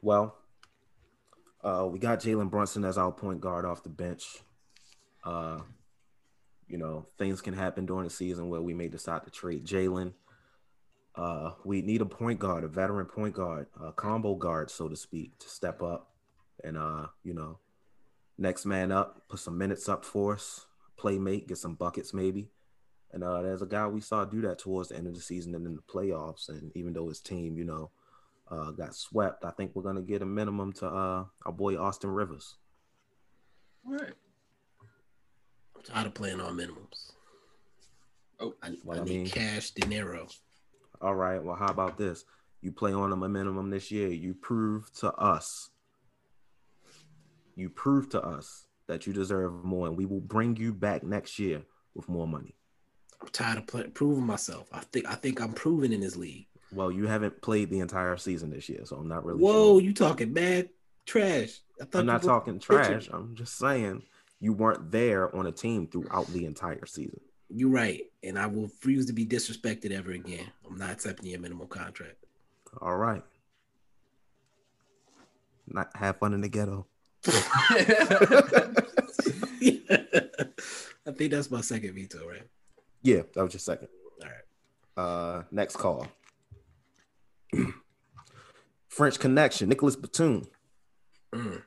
[0.01, 0.37] Well,
[1.63, 4.25] uh, we got Jalen Brunson as our point guard off the bench.
[5.23, 5.59] Uh,
[6.67, 10.13] you know, things can happen during the season where we may decide to trade Jalen.
[11.15, 14.95] Uh, we need a point guard, a veteran point guard, a combo guard, so to
[14.95, 16.11] speak, to step up
[16.63, 17.57] and uh, you know,
[18.39, 20.65] next man up, put some minutes up for us,
[20.97, 22.49] playmate, get some buckets maybe.
[23.11, 25.55] And uh, there's a guy we saw do that towards the end of the season
[25.55, 26.47] and in the playoffs.
[26.49, 27.89] And even though his team, you know,
[28.51, 32.11] uh, got swept, I think we're gonna get a minimum to uh, our boy Austin
[32.11, 32.55] Rivers.
[33.85, 34.13] All right.
[35.75, 37.13] I'm tired of playing on minimums.
[38.39, 40.27] Oh, I, Well, I I need mean- cash dinero.
[41.01, 41.43] All right.
[41.43, 42.25] Well, how about this?
[42.61, 44.09] You play on a minimum this year.
[44.09, 45.69] You prove to us.
[47.59, 51.37] You prove to us that you deserve more, and we will bring you back next
[51.37, 51.61] year
[51.93, 52.55] with more money.
[53.21, 54.69] I'm tired of play, proving myself.
[54.71, 56.47] I think I think I'm proven in this league.
[56.71, 59.41] Well, you haven't played the entire season this year, so I'm not really.
[59.41, 59.81] Whoa, sure.
[59.81, 60.69] you talking bad
[61.05, 61.59] trash?
[61.81, 62.77] I I'm not talking pitching.
[62.77, 63.09] trash.
[63.11, 64.03] I'm just saying
[64.39, 67.19] you weren't there on a team throughout the entire season.
[67.49, 70.47] You're right, and I will refuse to be disrespected ever again.
[70.65, 72.15] I'm not accepting your minimum contract.
[72.81, 73.23] All right.
[75.67, 76.87] Not have fun in the ghetto.
[81.05, 82.47] I think that's my second veto, right?
[83.01, 83.89] Yeah, that was your second.
[84.21, 84.43] All right.
[84.97, 86.07] Uh, next call.
[88.87, 90.47] French Connection, Nicholas Batum.
[91.33, 91.61] Mm.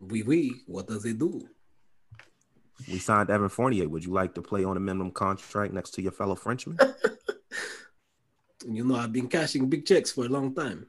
[0.00, 0.52] Oui, oui.
[0.66, 1.48] What does it do?
[2.90, 3.88] We signed Evan Fournier.
[3.88, 6.78] Would you like to play on a minimum contract next to your fellow Frenchman?
[8.66, 10.86] You know, I've been cashing big checks for a long time.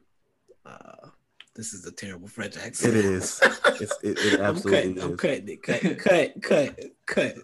[0.66, 1.08] Uh,
[1.56, 2.94] this is a terrible French accent.
[2.96, 3.40] It is.
[3.80, 5.62] It's, it, it I'm absolutely cutting, I'm cutting it.
[5.62, 7.34] Cut, cut, cut, cut.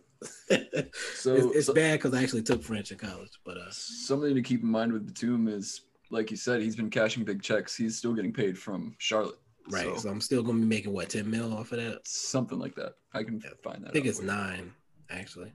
[1.14, 4.34] So it's, it's so- bad because I actually took French in college, but uh, Something
[4.34, 7.76] to keep in mind with Batum is, like you said, he's been cashing big checks.
[7.76, 9.38] He's still getting paid from Charlotte.
[9.70, 9.98] right.
[9.98, 12.06] So, I'm still gonna be making what ten mil off of that.
[12.06, 12.94] something like that.
[13.12, 13.90] I can find that.
[13.90, 14.30] I think out it's for you.
[14.30, 14.72] nine
[15.10, 15.52] actually.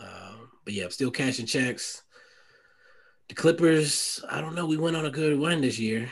[0.00, 2.02] Um, but yeah, I'm still cashing checks.
[3.28, 4.66] The Clippers, I don't know.
[4.66, 6.10] We went on a good run this year.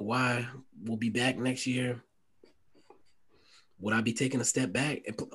[0.00, 0.46] Kawhi
[0.84, 2.02] will be back next year.
[3.80, 5.28] Would I be taking a step back and put,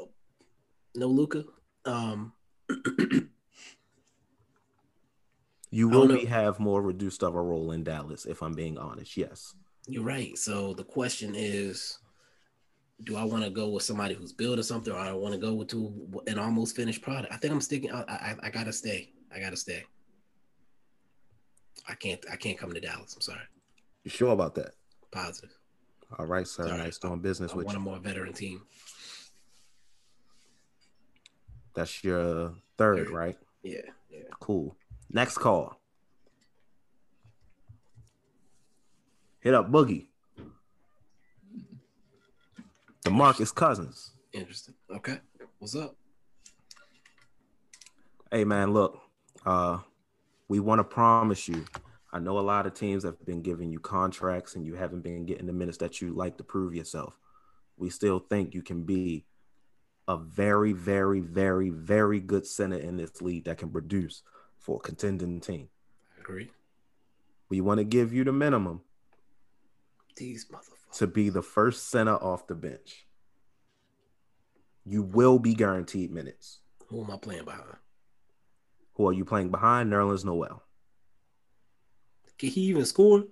[0.95, 1.43] no Luka?
[1.85, 2.33] Um,
[5.75, 9.17] You will be, have more reduced of a role in Dallas, if I'm being honest.
[9.17, 9.55] Yes.
[9.87, 10.37] You're right.
[10.37, 11.99] So the question is,
[13.03, 15.53] do I want to go with somebody who's building something, or I want to go
[15.53, 17.33] with to an almost finished product?
[17.33, 17.91] I think I'm sticking.
[17.91, 19.11] I, I, I gotta stay.
[19.35, 19.83] I gotta stay.
[21.89, 22.23] I can't.
[22.31, 23.13] I can't come to Dallas.
[23.13, 23.41] I'm sorry.
[24.05, 24.71] You sure about that?
[25.11, 25.49] Positive.
[26.17, 26.65] All right, sir.
[26.77, 27.85] Nice doing business I with want a you.
[27.85, 28.61] more veteran team.
[31.73, 33.35] That's your third, right?
[33.63, 33.79] Yeah.
[34.09, 34.19] Yeah.
[34.39, 34.77] Cool.
[35.11, 35.81] Next call.
[39.39, 40.07] Hit up Boogie.
[43.03, 44.11] DeMarcus Cousins.
[44.33, 44.75] Interesting.
[44.95, 45.17] Okay.
[45.57, 45.95] What's up?
[48.31, 48.99] Hey man, look,
[49.45, 49.79] uh,
[50.47, 51.65] we want to promise you.
[52.15, 55.25] I know a lot of teams have been giving you contracts and you haven't been
[55.25, 57.19] getting the minutes that you like to prove yourself.
[57.75, 59.25] We still think you can be
[60.07, 64.23] a very, very, very, very good center in this league that can produce
[64.57, 65.67] for a contending team.
[66.15, 66.51] I agree.
[67.49, 68.83] We want to give you the minimum
[70.15, 70.97] These motherfuckers.
[70.99, 73.07] to be the first center off the bench.
[74.85, 76.61] You will be guaranteed minutes.
[76.87, 77.75] Who am I playing behind?
[78.93, 79.91] Who are you playing behind?
[79.91, 80.64] Nerlens Noel.
[82.37, 83.25] Can he even score?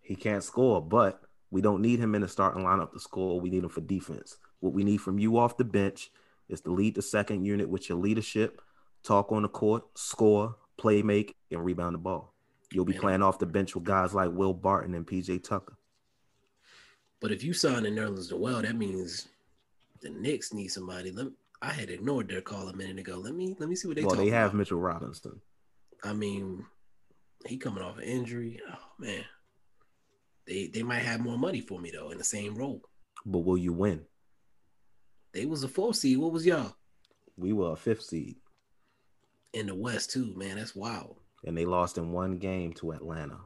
[0.00, 3.40] He can't score, but we don't need him in the starting lineup to score.
[3.40, 4.38] We need him for defense.
[4.60, 6.10] What we need from you off the bench
[6.48, 8.60] is to lead the second unit with your leadership,
[9.02, 12.34] talk on the court, score, play make, and rebound the ball.
[12.72, 15.76] You'll be playing off the bench with guys like Will Barton and PJ Tucker.
[17.20, 19.28] But if you sign in Nerlens Noel, that means
[20.00, 21.10] the Knicks need somebody.
[21.10, 21.28] Let
[21.60, 23.16] I had ignored their call a minute ago.
[23.16, 24.58] Let me let me see what they well, they have about.
[24.58, 25.40] Mitchell Robinson.
[26.04, 26.64] I mean,
[27.46, 28.60] he coming off an injury.
[28.70, 29.24] Oh man,
[30.46, 32.82] they they might have more money for me though in the same role.
[33.26, 34.04] But will you win?
[35.32, 36.18] They was a four seed.
[36.18, 36.74] What was y'all
[37.36, 38.36] We were a fifth seed,
[39.52, 40.32] in the West too?
[40.36, 41.16] Man, that's wild.
[41.44, 43.38] and they lost in one game to Atlanta.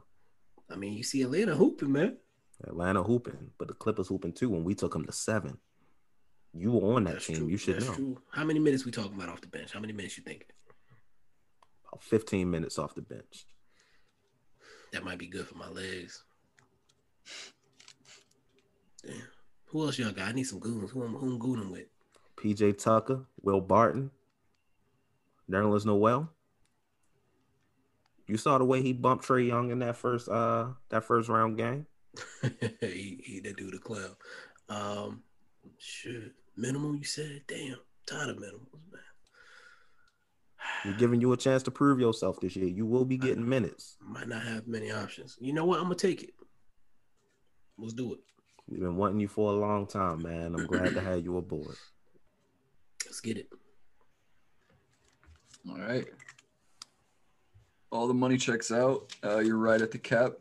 [0.69, 2.17] I mean, you see Atlanta hooping, man.
[2.65, 4.49] Atlanta hooping, but the Clippers hooping too.
[4.49, 5.57] When we took them to seven,
[6.53, 7.37] you were on that That's team.
[7.37, 7.47] true.
[7.47, 7.95] You should That's know.
[7.95, 8.21] true.
[8.31, 9.73] How many minutes we talking about off the bench?
[9.73, 10.45] How many minutes you think?
[11.91, 13.45] About 15 minutes off the bench.
[14.93, 16.23] That might be good for my legs.
[19.05, 19.15] Damn.
[19.65, 20.29] Who else y'all got?
[20.29, 20.91] I need some goons.
[20.91, 21.87] Who I'm, who I'm gooning with?
[22.37, 24.11] PJ Tucker, Will Barton,
[25.49, 26.29] Nerlens Noel.
[28.27, 31.57] You saw the way he bumped Trae Young in that first uh that first round
[31.57, 31.87] game.
[32.79, 34.15] he, he that dude a clown.
[34.69, 35.23] Um,
[35.79, 36.33] shit.
[36.55, 37.41] Minimum, you said?
[37.47, 37.77] Damn.
[38.05, 39.01] Tired of minimums, man.
[40.85, 42.67] We're giving you a chance to prove yourself this year.
[42.67, 43.97] You will be getting minutes.
[44.01, 45.37] Might not have many options.
[45.39, 45.77] You know what?
[45.77, 46.33] I'm gonna take it.
[47.77, 48.19] Let's do it.
[48.67, 50.55] We've been wanting you for a long time, man.
[50.55, 51.75] I'm glad to have you aboard.
[53.05, 53.49] Let's get it.
[55.69, 56.05] All right.
[57.91, 59.13] All the money checks out.
[59.23, 60.33] Uh, you're right at the cap.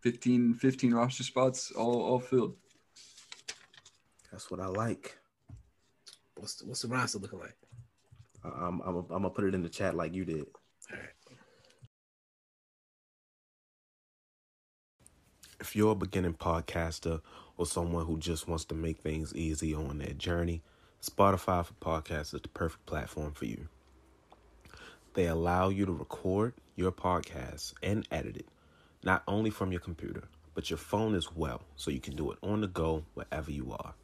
[0.00, 2.54] 15, 15 roster spots, all, all filled.
[4.30, 5.16] That's what I like.
[6.36, 7.56] What's the, what's the roster looking like?
[8.44, 10.46] I'm I'm I'm gonna put it in the chat like you did.
[15.60, 17.20] If you're a beginning podcaster
[17.56, 20.62] or someone who just wants to make things easy on their journey,
[21.00, 23.68] Spotify for Podcasts is the perfect platform for you.
[25.14, 28.48] They allow you to record your podcast and edit it,
[29.04, 30.24] not only from your computer,
[30.54, 33.72] but your phone as well, so you can do it on the go wherever you
[33.72, 33.94] are.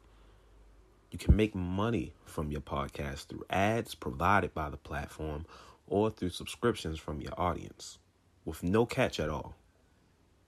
[1.11, 5.45] You can make money from your podcast through ads provided by the platform
[5.85, 7.97] or through subscriptions from your audience
[8.45, 9.53] with no catch at all.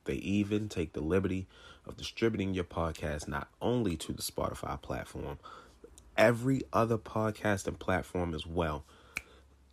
[0.06, 1.48] They even take the liberty
[1.86, 5.38] of distributing your podcast not only to the Spotify platform,
[5.82, 8.86] but every other podcasting platform as well.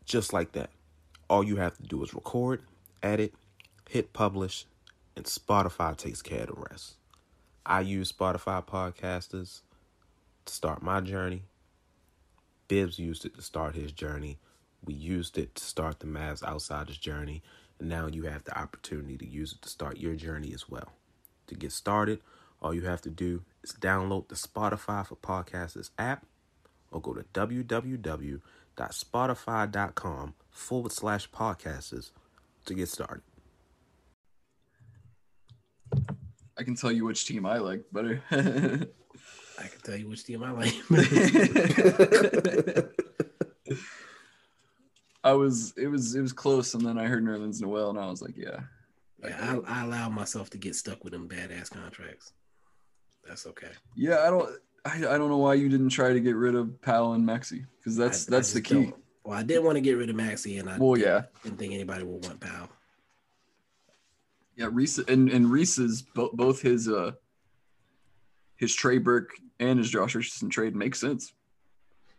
[0.05, 0.71] Just like that.
[1.29, 2.63] All you have to do is record,
[3.01, 3.33] edit,
[3.89, 4.67] hit publish,
[5.15, 6.95] and Spotify takes care of the rest.
[7.65, 9.61] I use Spotify podcasters
[10.47, 11.45] to start my journey.
[12.69, 14.39] Bibs used it to start his journey.
[14.85, 17.43] We used it to start the Mavs Outsiders journey.
[17.79, 20.93] And now you have the opportunity to use it to start your journey as well.
[21.49, 22.21] To get started,
[22.63, 26.27] all you have to do is download the Spotify for Podcasters app
[26.91, 32.11] or go to www.spotify.com forward slash podcasters
[32.67, 33.23] to get started.
[36.57, 38.23] I can tell you which team I like better.
[39.63, 40.75] I can tell you which team I like.
[45.23, 48.07] I was it was it was close, and then I heard Nerlens Noel, and I
[48.09, 48.61] was like, yeah.
[49.23, 52.33] Yeah, I, I allow myself to get stuck with them badass contracts.
[53.29, 53.69] That's okay.
[53.95, 54.49] Yeah, I don't
[54.87, 57.67] I, I don't know why you didn't try to get rid of Powell and Maxi
[57.79, 58.75] because that's I- I that's the key.
[58.87, 58.95] don't-
[59.25, 61.23] Well, I didn't want to get rid of Maxi, and I Well, didn't- yeah.
[61.43, 62.71] didn't think anybody would want Powell.
[64.57, 67.13] Yeah, Reese and and Reese's bo- both his uh
[68.57, 71.33] his Trey Burke and his Josh Richardson trade makes sense.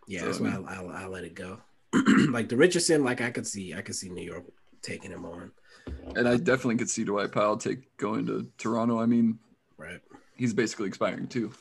[0.07, 1.57] Yeah, So, that's I why mean- I, I, I let it go.
[2.29, 4.45] like the Richardson, like I could see, I could see New York
[4.81, 5.51] taking him on.
[6.15, 8.99] And I definitely could see Dwight Powell take going to Toronto.
[8.99, 9.39] I mean,
[9.77, 9.99] right?
[10.37, 11.51] He's basically expiring too.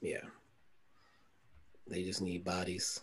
[0.00, 0.22] Yeah,
[1.86, 3.00] they just need bodies.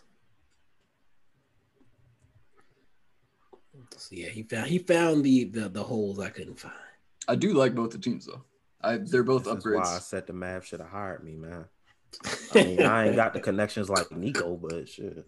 [3.96, 6.74] So yeah, he found he found the the, the holes I couldn't find.
[7.28, 8.42] I do like both the teams though.
[8.82, 9.76] I they're both That's upgrades.
[9.84, 11.64] why I said the Mavs should have hired me, man.
[12.54, 15.24] I mean, I ain't got the connections like Nico, but shit.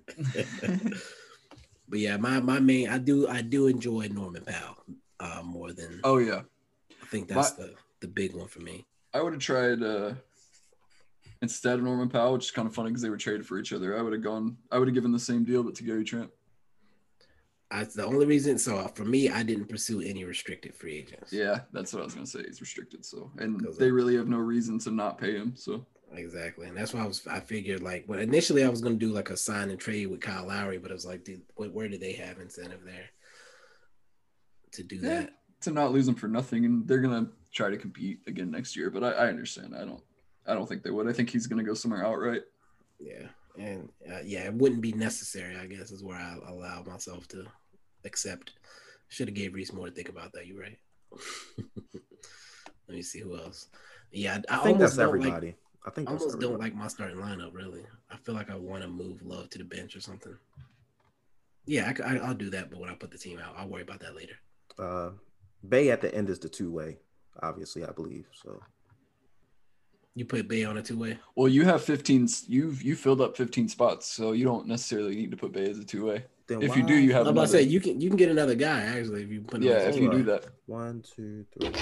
[1.88, 4.76] But yeah, my my main I do I do enjoy Norman Powell
[5.18, 6.42] uh, more than Oh yeah,
[7.02, 8.86] I think that's My- the the big one for me.
[9.12, 10.14] I would have tried uh
[11.42, 13.72] instead of Norman Powell, which is kind of funny because they were traded for each
[13.72, 13.98] other.
[13.98, 14.56] I would have gone.
[14.70, 16.30] I would have given the same deal, but to Gary Trent.
[17.72, 21.32] I, the only reason so for me I didn't pursue any restricted free agents.
[21.32, 22.44] Yeah, that's what I was gonna say.
[22.44, 25.54] He's restricted, so and they really have no reason to not pay him.
[25.56, 27.24] So Exactly, and that's why I was.
[27.28, 30.06] I figured like, well, initially I was going to do like a sign and trade
[30.08, 33.10] with Kyle Lowry, but I was like, dude, where, where do they have incentive there
[34.72, 35.30] to do Yeah, that?
[35.62, 38.90] to not lose him for nothing, and they're gonna try to compete again next year.
[38.90, 39.74] But I, I understand.
[39.76, 40.02] I don't.
[40.46, 41.08] I don't think they would.
[41.08, 42.42] I think he's gonna go somewhere outright.
[42.98, 45.56] Yeah, and uh, yeah, it wouldn't be necessary.
[45.56, 47.44] I guess is where I allow myself to
[48.04, 48.54] accept.
[49.08, 50.46] Should have gave Reese more to think about that.
[50.48, 50.78] You right?
[52.88, 53.68] Let me see who else.
[54.10, 55.54] Yeah, I, I think that's don't like- everybody.
[55.86, 57.54] I think I that's almost don't like my starting lineup.
[57.54, 60.36] Really, I feel like I want to move Love to the bench or something.
[61.66, 64.00] Yeah, I, will do that, but when I put the team out, I'll worry about
[64.00, 64.34] that later.
[64.78, 65.10] Uh,
[65.68, 66.98] Bey at the end is the two way,
[67.42, 68.26] obviously, I believe.
[68.32, 68.60] So
[70.14, 71.18] You put Bey on a two way.
[71.36, 72.28] Well, you have 15.
[72.48, 75.78] You've you filled up 15 spots, so you don't necessarily need to put Bey as
[75.78, 76.24] a two way.
[76.46, 77.26] Then If you do, you have.
[77.26, 79.62] I'm about to say you can you can get another guy actually if you put.
[79.62, 80.46] Yeah, if you do that.
[80.66, 81.72] one, two, three,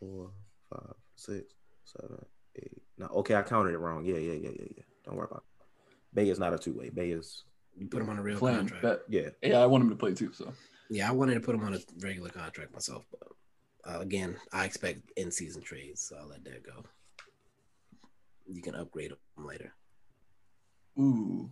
[0.00, 0.30] four,
[0.68, 1.54] five, six,
[1.84, 2.24] seven,
[2.56, 2.82] eight.
[2.98, 4.04] No, okay, I counted it wrong.
[4.04, 4.82] Yeah, yeah, yeah, yeah, yeah.
[5.04, 5.64] Don't worry about it.
[6.14, 6.88] Bey is not a two way.
[6.88, 7.44] Bey is
[7.76, 8.82] You put him on a real Plan, contract.
[8.82, 9.00] bet.
[9.08, 9.28] yeah.
[9.42, 10.32] Yeah, I want him to play too.
[10.32, 10.52] So
[10.88, 13.28] Yeah, I wanted to put him on a regular contract myself, but
[13.92, 16.84] uh, again, I expect in season trades, so I'll let that go.
[18.46, 19.74] You can upgrade him later.
[20.98, 21.50] ooh.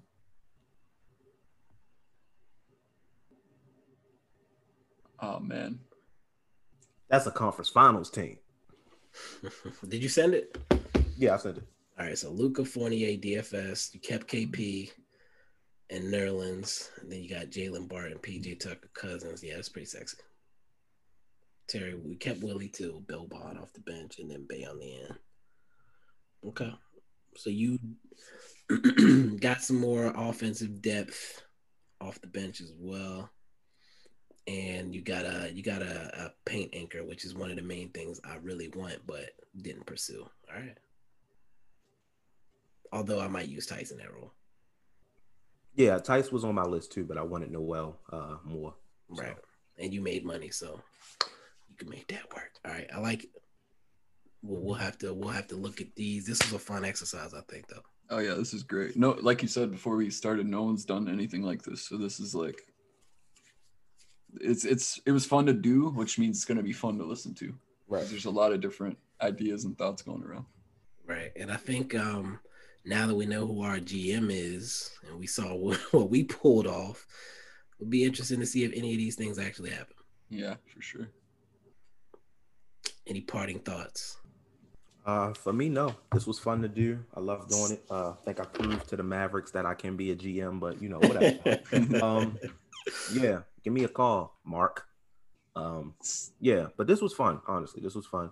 [5.20, 5.78] Oh man,
[7.09, 8.38] That's a conference finals team.
[9.88, 10.59] Did you send it?
[11.16, 11.64] Yeah, I said it.
[11.98, 13.94] All right, so Luka Fournier, DFS.
[13.94, 14.90] You kept KP
[15.90, 19.42] and Nerlens, and then you got Jalen Barton, PJ Tucker, Cousins.
[19.42, 20.16] Yeah, that's pretty sexy.
[21.68, 25.02] Terry, we kept Willie too, Bill Bond off the bench, and then Bey on the
[25.02, 25.14] end.
[26.48, 26.74] Okay,
[27.36, 27.78] so you
[29.40, 31.42] got some more offensive depth
[32.00, 33.30] off the bench as well,
[34.46, 37.62] and you got a you got a, a paint anchor, which is one of the
[37.62, 39.30] main things I really want, but
[39.62, 40.26] didn't pursue.
[40.52, 40.76] All right.
[42.95, 44.32] Although I might use Tyson that role.
[45.74, 48.74] Yeah, Theis was on my list too, but I wanted Noel uh, more.
[49.12, 49.22] So.
[49.22, 49.36] Right.
[49.78, 50.80] and you made money, so
[51.68, 52.53] you can make that work.
[52.64, 53.30] All right, I like it.
[54.42, 56.24] We'll, we'll have to we'll have to look at these.
[56.24, 57.82] This is a fun exercise, I think, though.
[58.11, 58.97] Oh yeah, this is great.
[58.97, 61.88] No, like you said before we started, no one's done anything like this.
[61.88, 62.62] So this is like
[64.40, 67.34] it's it's it was fun to do, which means it's gonna be fun to listen
[67.34, 67.53] to.
[67.88, 68.07] Right.
[68.09, 70.47] There's a lot of different ideas and thoughts going around.
[71.07, 71.32] Right.
[71.36, 72.38] And I think um
[72.85, 76.66] now that we know who our GM is and we saw what, what we pulled
[76.66, 77.07] off,
[77.78, 79.97] it'll be interesting to see if any of these things actually happen.
[80.28, 81.09] Yeah, for sure.
[83.07, 84.16] Any parting thoughts?
[85.05, 85.95] Uh, for me, no.
[86.12, 86.99] This was fun to do.
[87.14, 87.85] I love doing it.
[87.91, 90.80] Uh, I think I proved to the Mavericks that I can be a GM, but
[90.80, 91.61] you know, whatever.
[92.03, 92.39] um,
[93.12, 94.87] yeah, give me a call, Mark.
[95.55, 95.95] Um,
[96.41, 97.41] yeah, but this was fun.
[97.47, 98.30] Honestly, this was fun.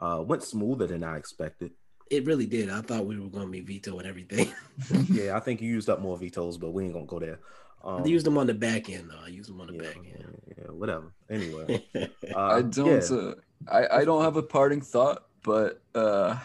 [0.00, 1.70] Uh, went smoother than I expected.
[2.10, 2.70] It really did.
[2.70, 4.52] I thought we were going to be veto and everything.
[5.08, 7.40] yeah, I think you used up more vetoes, but we ain't gonna go there.
[7.84, 9.24] Um, I used them on the back end, though.
[9.24, 10.42] I used them on the yeah, back end.
[10.56, 11.12] Yeah, whatever.
[11.30, 13.10] Anyway, uh, I don't.
[13.10, 13.16] yeah.
[13.16, 13.34] Uh,
[13.70, 16.36] I I don't have a parting thought, but uh,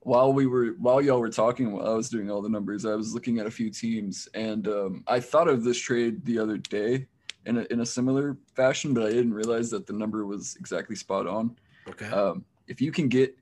[0.00, 2.94] while we were while y'all were talking, while I was doing all the numbers, I
[2.94, 6.58] was looking at a few teams, and um, I thought of this trade the other
[6.58, 7.06] day
[7.44, 10.96] in a, in a similar fashion, but I didn't realize that the number was exactly
[10.96, 11.56] spot on.
[11.88, 12.06] Okay.
[12.06, 13.36] Um, if you can get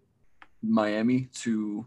[0.69, 1.87] Miami to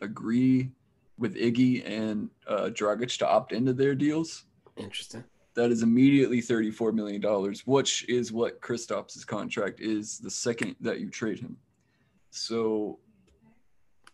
[0.00, 0.70] agree
[1.18, 4.44] with Iggy and uh, Dragic to opt into their deals,
[4.76, 5.24] Interesting.
[5.54, 7.22] that is immediately $34 million,
[7.64, 11.56] which is what Kristaps' contract is the second that you trade him.
[12.30, 12.98] So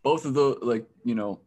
[0.02, 1.40] both of the, like, you know,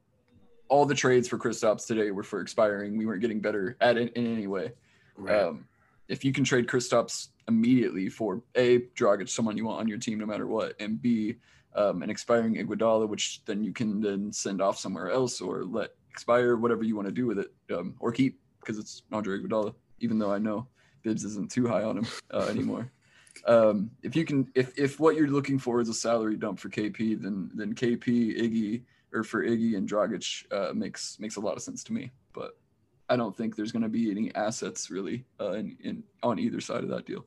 [0.70, 2.98] all the trades for Kristaps today were for expiring.
[2.98, 4.72] We weren't getting better at it in any way.
[5.16, 5.44] Right.
[5.44, 5.68] Um,
[6.08, 10.18] if you can trade Kristaps immediately for A, Dragic, someone you want on your team
[10.18, 11.36] no matter what, and B,
[11.76, 15.92] um, an expiring Iguodala, which then you can then send off somewhere else or let
[16.10, 19.74] expire, whatever you want to do with it, um, or keep because it's Andre Iguodala.
[20.00, 20.68] Even though I know
[21.04, 22.92] Bibs isn't too high on him uh, anymore.
[23.46, 26.70] Um, if you can, if if what you're looking for is a salary dump for
[26.70, 31.56] KP, then then KP, Iggy, or for Iggy and Dragic uh, makes makes a lot
[31.56, 32.12] of sense to me.
[32.34, 32.58] But
[33.10, 36.62] I don't think there's going to be any assets really uh, in, in on either
[36.62, 37.26] side of that deal.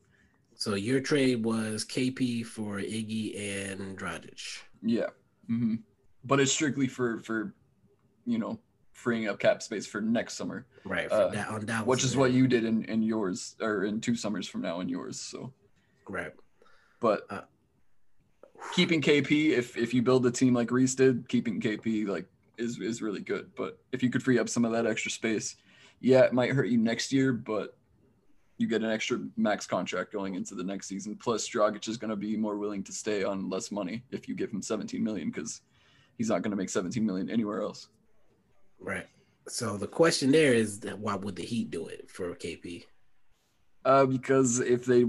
[0.57, 3.39] So your trade was KP for Iggy
[3.71, 4.41] and Dragic.
[4.83, 5.07] Yeah,
[5.47, 5.77] hmm
[6.25, 7.55] but it's strictly for for
[8.25, 8.59] you know
[8.93, 11.11] freeing up cap space for next summer, Right.
[11.11, 11.87] Uh, that on Dallas.
[11.87, 14.89] which is what you did in in yours or in two summers from now in
[14.89, 15.21] yours.
[15.21, 15.53] So
[16.09, 16.33] Right.
[17.01, 17.43] but Uh,
[18.75, 22.27] keeping KP if if you build a team like Reese did, keeping KP like
[22.59, 23.51] is is really good.
[23.57, 25.57] But if you could free up some of that extra space,
[26.01, 27.77] yeah, it might hurt you next year, but
[28.59, 31.17] you get an extra max contract going into the next season.
[31.17, 34.35] Plus, Dragic is going to be more willing to stay on less money if you
[34.35, 35.61] give him 17 million because
[36.17, 37.89] he's not going to make 17 million anywhere else.
[38.81, 39.07] Right.
[39.49, 42.85] So the question there is that why would the Heat do it for KP?
[43.85, 45.05] Uh, because if they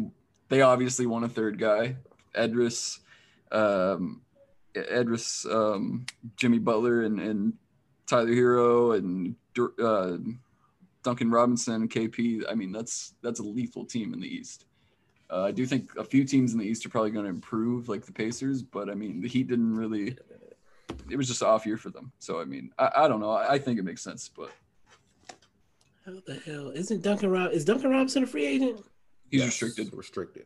[0.50, 1.96] they obviously want a third guy,
[2.36, 3.00] Edris,
[3.52, 4.22] um,
[4.76, 7.54] Edris, um, Jimmy Butler, and, and
[8.06, 9.36] Tyler Herro, and
[9.84, 10.18] uh,
[11.04, 12.44] Duncan Robinson, KP.
[12.50, 14.66] I mean, that's that's a lethal team in the East.
[15.30, 17.90] Uh, I do think a few teams in the East are probably going to improve,
[17.90, 20.18] like the Pacers, but I mean, the Heat didn't really.
[21.10, 23.32] It was just an off year for them, so I mean, I, I don't know.
[23.32, 24.52] I, I think it makes sense, but
[26.06, 28.80] How the hell isn't Duncan Rob is Duncan Robinson a free agent?
[29.30, 29.94] he's Yes, restricted.
[29.94, 30.46] Restricted.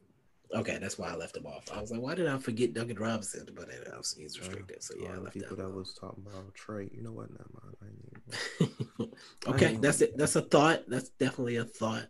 [0.53, 1.63] Okay, that's why I left him off.
[1.73, 3.47] I was like, why did I forget Duncan Robinson?
[3.55, 4.83] But then obviously he's restricted.
[4.83, 5.63] So yeah, I All the left people that.
[5.63, 6.91] that was talking about trade.
[6.93, 7.29] You know what?
[7.31, 7.75] Never mind.
[7.81, 9.13] I ain't even-
[9.47, 10.17] Okay, that's it.
[10.17, 10.83] That's a thought.
[10.89, 12.07] That's definitely a thought.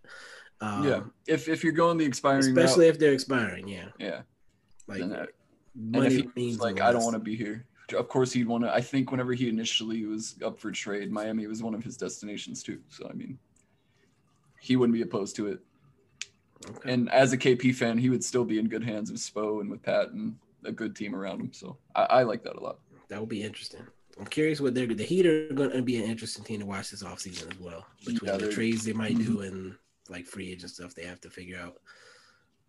[0.59, 3.67] Um, yeah, if if you're going the expiring, especially route, if they're expiring.
[3.67, 4.21] Yeah, yeah.
[4.87, 5.29] like then that-
[5.75, 6.89] and money if he means was like, less.
[6.89, 7.65] I don't want to be here.
[7.95, 8.73] Of course, he'd want to.
[8.73, 12.61] I think whenever he initially was up for trade, Miami was one of his destinations
[12.63, 12.79] too.
[12.89, 13.37] So I mean,
[14.59, 15.59] he wouldn't be opposed to it.
[16.69, 16.93] Okay.
[16.93, 19.69] And as a KP fan, he would still be in good hands with Spo and
[19.69, 21.53] with Pat and a good team around him.
[21.53, 22.79] So I, I like that a lot.
[23.09, 23.81] That would be interesting.
[24.19, 26.91] I'm curious what they're the Heat are going to be an interesting team to watch
[26.91, 27.85] this offseason as well.
[28.05, 29.47] Between Yeah, the trades they might do Mhm.
[29.47, 29.75] and
[30.09, 31.77] like free agent stuff they have to figure out.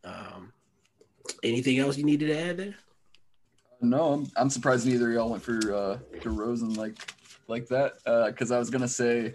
[0.04, 0.52] Um,
[1.42, 2.74] anything else you needed to add there?
[3.80, 6.96] No, I'm, I'm surprised neither of y'all went for uh, DeRozan like
[7.48, 7.94] like that.
[8.04, 9.34] Because I was gonna say,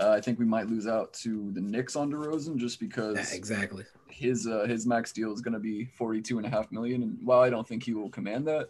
[0.00, 3.36] uh, I think we might lose out to the Knicks on DeRozan just because Yeah,
[3.36, 3.84] exactly.
[4.08, 7.02] his uh, his max deal is gonna be 42 and a half million.
[7.02, 8.68] And while I don't think he will command that,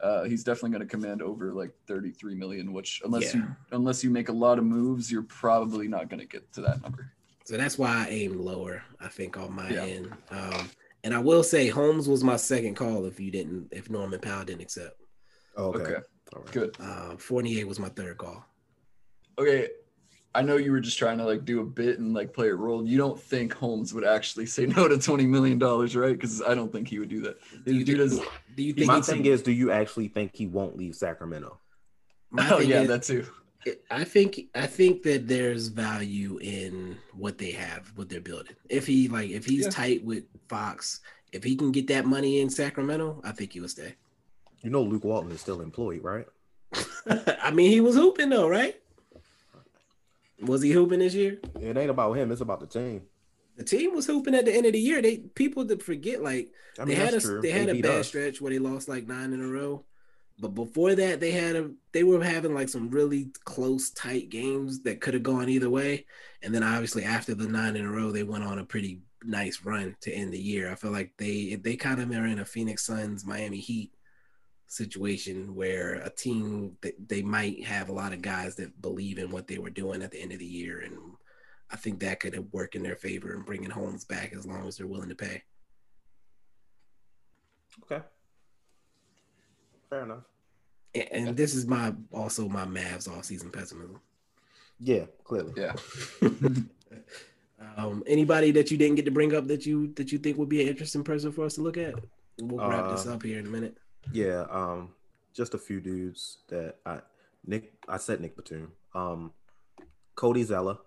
[0.00, 2.72] uh, he's definitely gonna command over like 33 million.
[2.72, 6.50] Which unless you unless you make a lot of moves, you're probably not gonna get
[6.54, 7.12] to that number.
[7.44, 8.82] So that's why I aimed lower.
[9.00, 9.84] I think on my Yeah.
[9.84, 10.12] end.
[10.30, 10.70] Um,
[11.04, 14.44] and I will say Holmes was my second call if you didn't if Norman Powell
[14.44, 14.96] didn't accept.
[15.58, 15.80] Okay.
[15.82, 15.94] Okay.
[16.34, 16.52] All right.
[16.52, 16.76] Good.
[16.80, 18.44] Uh, Fournier was my third call.
[19.38, 19.68] Okay.
[20.34, 22.54] I know you were just trying to like do a bit and like play a
[22.54, 22.86] role.
[22.86, 26.12] You don't think Holmes would actually say no to twenty million dollars, right?
[26.14, 27.36] Because I don't think he would do that.
[27.64, 28.20] Do you, Dude is,
[28.56, 31.58] do you think My thing is, do you actually think he won't leave Sacramento?
[32.30, 33.26] My oh yeah, is- that too.
[33.92, 38.56] I think I think that there's value in what they have, what they're building.
[38.68, 39.70] If he like if he's Yeah.
[39.70, 41.00] tight with Fox,
[41.32, 43.94] if he can get that money in Sacramento, I think he will stay.
[44.62, 46.26] You know, Luke Walton is still employed, right?
[47.40, 48.74] I mean, he was hooping though, right?
[50.42, 51.40] Was he hooping this year?
[51.60, 53.02] It ain't about him; it's about the team.
[53.56, 55.02] The team was hooping at the end of the year.
[55.02, 57.40] They people that forget like I they had a true.
[57.42, 58.08] they had They a bad us.
[58.08, 59.84] stretch where they lost like nine in a row.
[60.40, 64.82] But before that, they had a they were having like some really close, tight games
[64.82, 66.06] that could have gone either way.
[66.42, 69.60] And then obviously after the nine in a row, they went on a pretty nice
[69.64, 70.72] run to end the year.
[70.72, 73.92] I feel like they they kind of are in a Phoenix Suns Miami Heat
[74.72, 79.30] situation where a team that they might have a lot of guys that believe in
[79.30, 80.96] what they were doing at the end of the year and
[81.70, 84.76] I think that could work in their favor and bringing Holmes back as long as
[84.76, 85.42] they're willing to pay.
[87.84, 88.04] Okay,
[89.88, 90.24] fair enough.
[90.94, 94.00] And, and this is my also my Mavs off season pessimism.
[94.78, 95.54] Yeah, clearly.
[95.56, 95.74] Yeah.
[97.76, 100.48] Um, anybody that you didn't get to bring up that you that you think would
[100.48, 101.94] be an interesting person for us to look at?
[102.40, 103.76] We'll wrap this Uh, up here in a minute.
[104.10, 104.90] Yeah, um,
[105.34, 107.00] just a few dudes that I
[107.46, 107.72] Nick.
[107.88, 108.72] I said Nick Batum.
[108.94, 109.32] Um,
[110.14, 110.78] Cody Zeller.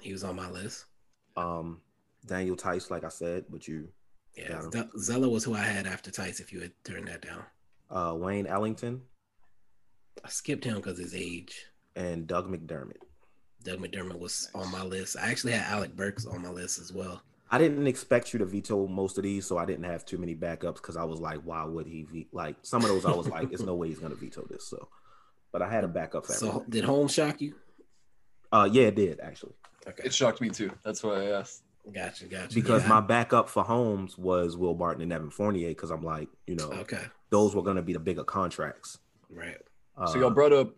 [0.00, 0.86] He was on my list.
[1.36, 1.80] Um,
[2.26, 3.88] Daniel Theis, like I said, but you.
[4.36, 4.62] Yeah.
[4.98, 6.40] Zeller was who I had after Tice.
[6.40, 7.44] If you had turned that down,
[7.88, 9.02] Uh, Wayne Ellington
[10.24, 11.66] I skipped him because his age.
[11.96, 12.96] and Doug McDermott.
[13.62, 15.16] Doug McDermott was on my list.
[15.16, 17.22] I actually had Alec Burks on my list as well.
[17.50, 20.34] I didn't expect you to veto most of these, so I didn't have too many
[20.34, 22.04] backups because I was like, why would he?
[22.04, 22.28] Ve-?
[22.32, 24.66] Like some of those, I was like, there's no way he's gonna veto this.
[24.68, 24.88] So,
[25.52, 26.26] but I had a backup.
[26.26, 26.70] So everyone.
[26.70, 27.54] did Holmes shock you?
[28.52, 29.54] uh, yeah, it did actually.
[29.86, 30.70] Okay, It shocked me too.
[30.82, 31.62] That's why I asked.
[31.92, 32.54] gotcha, gotcha.
[32.54, 36.28] because Yeah, my backup for Holmes was Will Barton and Evan Fournier because I'm like,
[36.46, 38.98] you know, okay, those were going to be the bigger contracts.
[39.28, 39.58] right.
[39.96, 40.74] Uh, so y'all brought up,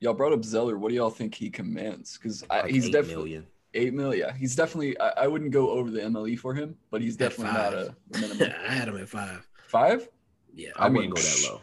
[0.00, 0.76] y'all brought up Zeller.
[0.76, 2.18] What do y'all think he commands?
[2.18, 3.46] Because like he's definitely million.
[3.74, 4.14] Eight mil.
[4.14, 4.98] Yeah, he's definitely.
[4.98, 8.52] I, I wouldn't go over the MLE for him, but he's definitely not a minimum.
[8.66, 9.46] I had him at five.
[9.66, 10.08] Five?
[10.54, 11.60] Yeah, I, I wouldn't mean, go that low.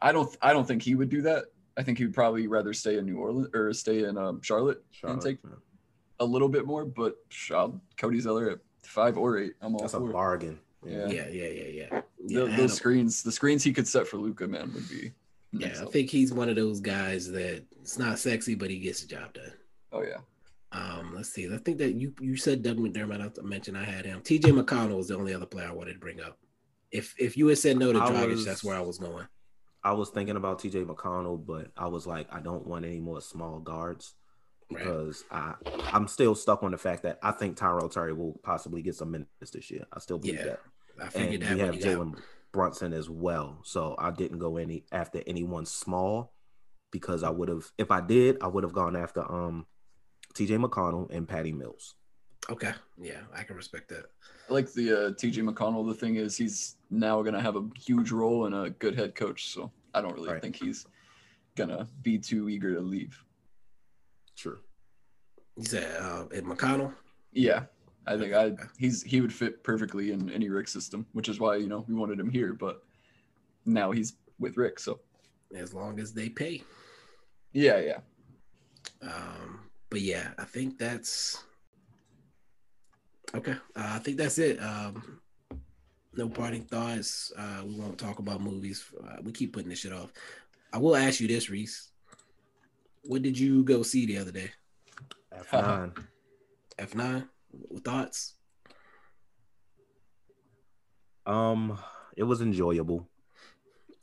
[0.00, 0.36] I don't.
[0.40, 1.46] I don't think he would do that.
[1.76, 4.82] I think he would probably rather stay in New Orleans or stay in um, Charlotte,
[5.02, 5.54] and take man.
[6.20, 6.84] a little bit more.
[6.84, 7.16] But
[7.50, 10.58] I'll- Cody Zeller at five or eight, I'm all That's a bargain.
[10.86, 11.08] Yeah.
[11.08, 12.00] yeah, yeah, yeah, yeah.
[12.26, 15.12] The- yeah those screens, the screens he could set for Luka, man, would be.
[15.52, 19.00] Yeah, I think he's one of those guys that it's not sexy, but he gets
[19.02, 19.52] the job done.
[19.92, 20.18] Oh yeah.
[20.72, 21.52] Um, let's see.
[21.52, 23.38] I think that you you said Doug McDermott.
[23.38, 24.20] I mentioned I had him.
[24.20, 26.38] TJ McConnell was the only other player I wanted to bring up.
[26.92, 29.26] If if you had said no to Dragic, was- that's where I was going.
[29.82, 33.20] I was thinking about TJ McConnell, but I was like, I don't want any more
[33.22, 34.14] small guards
[34.70, 34.84] Right.
[34.84, 35.54] because I
[35.92, 39.10] I'm still stuck on the fact that I think Tyrell Terry will possibly get some
[39.10, 39.86] minutes this year.
[39.92, 40.60] I still believe Yeah, that.
[41.00, 42.20] I And figured that we have Jalen
[42.52, 46.34] Brunson as well, so I didn't go any after anyone small
[46.92, 49.66] because I would have if I did I would have gone after um
[50.34, 51.94] TJ McConnell and Patty Mills.
[52.48, 54.06] Okay, yeah, I can respect that.
[54.48, 55.86] I like the uh, TJ McConnell.
[55.86, 59.14] The thing is, he's now going to have a huge role and a good head
[59.14, 59.48] coach.
[59.52, 60.42] So I don't really Right.
[60.42, 60.86] think he's
[61.56, 63.22] going to be too eager to leave.
[64.36, 64.58] True.
[65.56, 66.94] You said uh, at McConnell.
[67.32, 67.64] Yeah,
[68.06, 71.56] I think I he's he would fit perfectly in any Rick system, which is why
[71.56, 72.54] you know we wanted him here.
[72.54, 72.82] But
[73.66, 75.00] now he's with Rick, so
[75.54, 76.62] As long as they pay.
[77.52, 77.98] yeah, yeah.
[79.02, 79.60] Um,
[79.90, 81.44] but yeah, I think that's
[83.34, 83.56] okay.
[83.76, 84.58] Uh, I think that's it.
[84.62, 85.20] Um,
[86.14, 87.32] no parting thoughts.
[87.36, 88.84] Uh, we won't talk about movies.
[89.02, 90.12] Uh, we keep putting this shit off.
[90.72, 91.90] I will ask you this, Reese.
[93.02, 94.50] What did you go see the other day?
[95.32, 95.92] F nine.
[96.78, 97.28] F nine.
[97.84, 98.34] Thoughts?
[101.26, 101.78] Um,
[102.16, 103.08] it was enjoyable.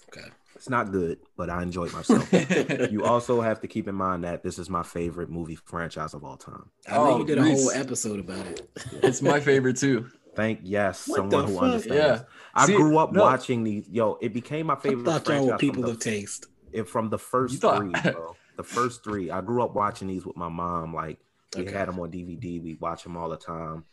[0.09, 0.27] Okay.
[0.57, 2.27] It's not good, but I enjoyed myself.
[2.91, 6.23] you also have to keep in mind that this is my favorite movie franchise of
[6.23, 6.69] all time.
[6.89, 7.61] I know Oh, you did a Reese.
[7.61, 8.67] whole episode about it.
[9.03, 10.09] It's my favorite too.
[10.35, 11.63] Thank yes, What someone who fuck?
[11.63, 11.97] understands.
[11.97, 12.21] Yeah.
[12.55, 13.21] I See, grew up no.
[13.21, 13.87] watching these.
[13.89, 15.05] Yo, it became my I favorite.
[15.05, 16.47] thought y'all were people from of taste.
[16.71, 18.35] it, from the first thought- three, bro.
[18.55, 19.29] The first three.
[19.29, 20.93] I grew up watching these with my mom.
[20.93, 21.19] Like
[21.55, 21.71] we Okay.
[21.71, 22.59] had them on DVD.
[22.61, 23.83] We watch them all the time,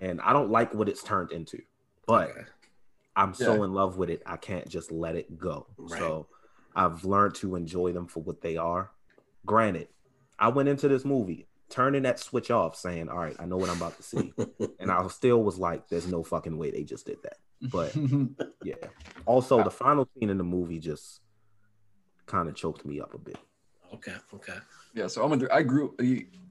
[0.00, 1.62] and I don't like what it's turned into,
[2.08, 2.40] but Okay.
[3.14, 4.22] I'm so in love with it.
[4.24, 5.66] I can't just let it go.
[5.76, 5.98] Right.
[5.98, 6.28] So
[6.74, 8.90] I've learned to enjoy them for what they are.
[9.44, 9.88] Granted,
[10.38, 13.70] I went into this movie turning that switch off, saying, "All right, I know what
[13.70, 14.32] I'm about to see,"
[14.78, 17.94] and I still was like, "There's no fucking way they just did that." But
[18.64, 18.74] yeah.
[19.26, 21.20] Also, the final scene in the movie just
[22.26, 23.38] kind of choked me up a bit.
[23.94, 24.14] Okay.
[24.34, 24.58] Okay.
[24.94, 25.94] Yeah, so I'm a, I grew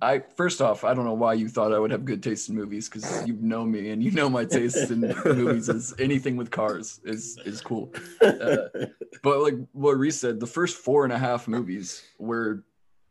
[0.01, 2.55] I first off, I don't know why you thought I would have good taste in
[2.55, 6.49] movies because you know me and you know my taste in movies is anything with
[6.49, 7.93] cars is is cool.
[8.21, 8.63] Uh,
[9.23, 12.63] but like what Reese said, the first four and a half movies were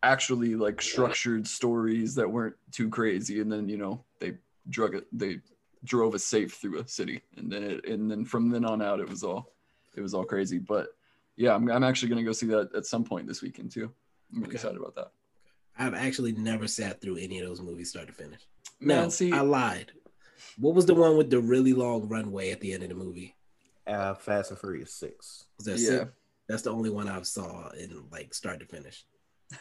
[0.03, 4.35] actually like structured stories that weren't too crazy, and then you know they
[4.69, 5.39] drug it, they
[5.85, 8.99] drove a safe through a city, and then it, and then from then on out,
[8.99, 9.53] it was all
[9.97, 10.59] it was all crazy.
[10.59, 10.89] But
[11.37, 13.93] yeah, I'm I'm actually gonna go see that at some point this weekend too.
[14.33, 14.57] I'm really Okay.
[14.57, 15.13] excited about that.
[15.79, 18.41] I've actually never sat through any of those movies start to finish.
[18.81, 19.93] Man, no, see- I lied.
[20.59, 23.37] What was the one with the really long runway at the end of the movie?
[23.87, 25.47] Uh, Fast and Furious Six.
[25.59, 25.89] Was that Yeah.
[26.01, 26.11] six?
[26.49, 29.05] That's the only one I've saw in like start to finish.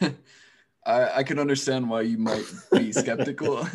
[0.86, 3.66] I, I can understand why you might be skeptical.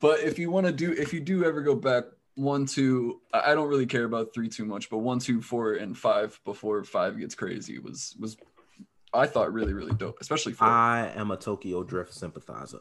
[0.00, 2.04] but if you want to do, if you do ever go back
[2.36, 5.74] one, two, I I don't really care about three too much, but one, two, four,
[5.74, 8.36] and five before five gets crazy was was
[9.14, 10.68] I thought really really dope, especially four.
[10.68, 12.80] I, I am a Tokyo Drift sympathizer.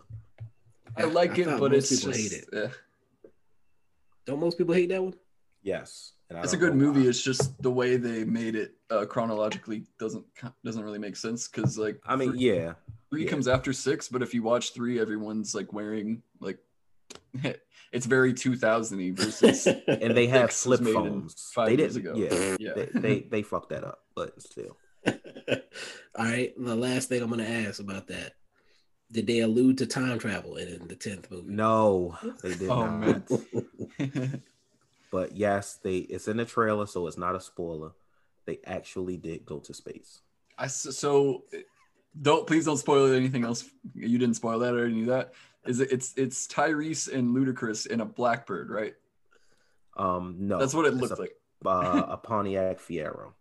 [0.97, 2.49] I like I it, thought but most it's people just hate it.
[2.53, 3.29] eh.
[4.25, 5.13] Don't most people hate that one?
[5.61, 7.01] Yes, and it's a good movie.
[7.01, 7.07] why.
[7.07, 10.25] It's just the way they made it uh, chronologically doesn't
[10.63, 12.73] doesn't really make sense because like I mean, three- yeah,
[13.09, 13.29] three yeah.
[13.29, 16.57] comes after six, but if you watch three, everyone's like wearing like
[17.91, 21.51] it's very 2000y versus and they have flip phones.
[21.53, 22.11] five they years didn't.
[22.23, 22.27] ago.
[22.31, 22.73] Yeah, Yeah.
[22.75, 24.77] They, they they fucked that up, but still.
[26.15, 26.53] All right.
[26.57, 28.33] The last thing I'm gonna ask about that.
[29.11, 31.51] Did they allude to time travel in, in the tenth movie?
[31.53, 33.29] No, they did Oh, not.
[35.11, 37.91] But yes, they it's in the trailer, so it's not a spoiler.
[38.45, 40.21] They actually did go to space.
[40.57, 41.43] I s- so
[42.19, 43.63] don't please don't spoil anything else.
[43.93, 45.33] You didn't spoil that or any of that.
[45.67, 45.91] Is it?
[45.91, 48.95] It's it's Tyrese and Ludacris in a Blackbird, right?
[49.95, 51.35] Um, no, That's what it it's looked like.
[51.63, 53.33] Uh, a Pontiac Fiero.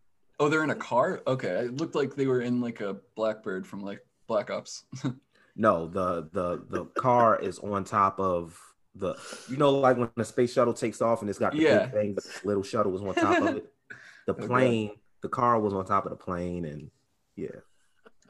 [0.42, 1.22] Oh, they're in a car.
[1.24, 4.84] Okay, it looked like they were in like a Blackbird from like Black Ops.
[5.54, 8.58] No, the the the car is on top of
[8.94, 9.14] the.
[9.50, 11.82] You know, like when the space shuttle takes off and it's got the Yeah.
[11.84, 13.72] big thing, but the little shuttle was on top of it.
[14.26, 14.46] The Okay.
[14.46, 14.90] plane,
[15.20, 16.90] the car was on top of the plane, and
[17.36, 17.48] yeah,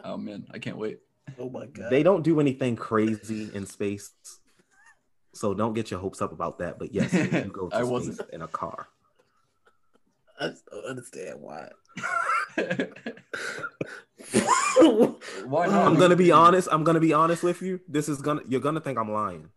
[0.03, 0.99] oh man, I can't wait.
[1.39, 1.91] Oh my god.
[1.91, 4.11] they don't do anything crazy in space.
[5.35, 6.79] So don't get your hopes up about that.
[6.79, 8.21] But yes, they do go to I space wasn't.
[8.33, 8.89] in a car.
[10.43, 11.69] I just don't understand why.
[15.47, 15.87] Why not?
[15.87, 16.69] I'm gonna be honest.
[16.73, 17.81] I'm gonna be honest with you.
[17.87, 19.49] This is gonna you're gonna think I'm lying.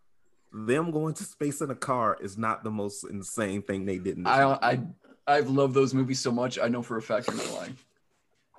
[0.54, 4.18] Them going to space in a car is not the most insane thing they did.
[4.18, 4.60] In I movie.
[4.62, 4.80] I
[5.38, 6.60] I've loved those movies so much.
[6.60, 7.78] I know for a fact you're not lying.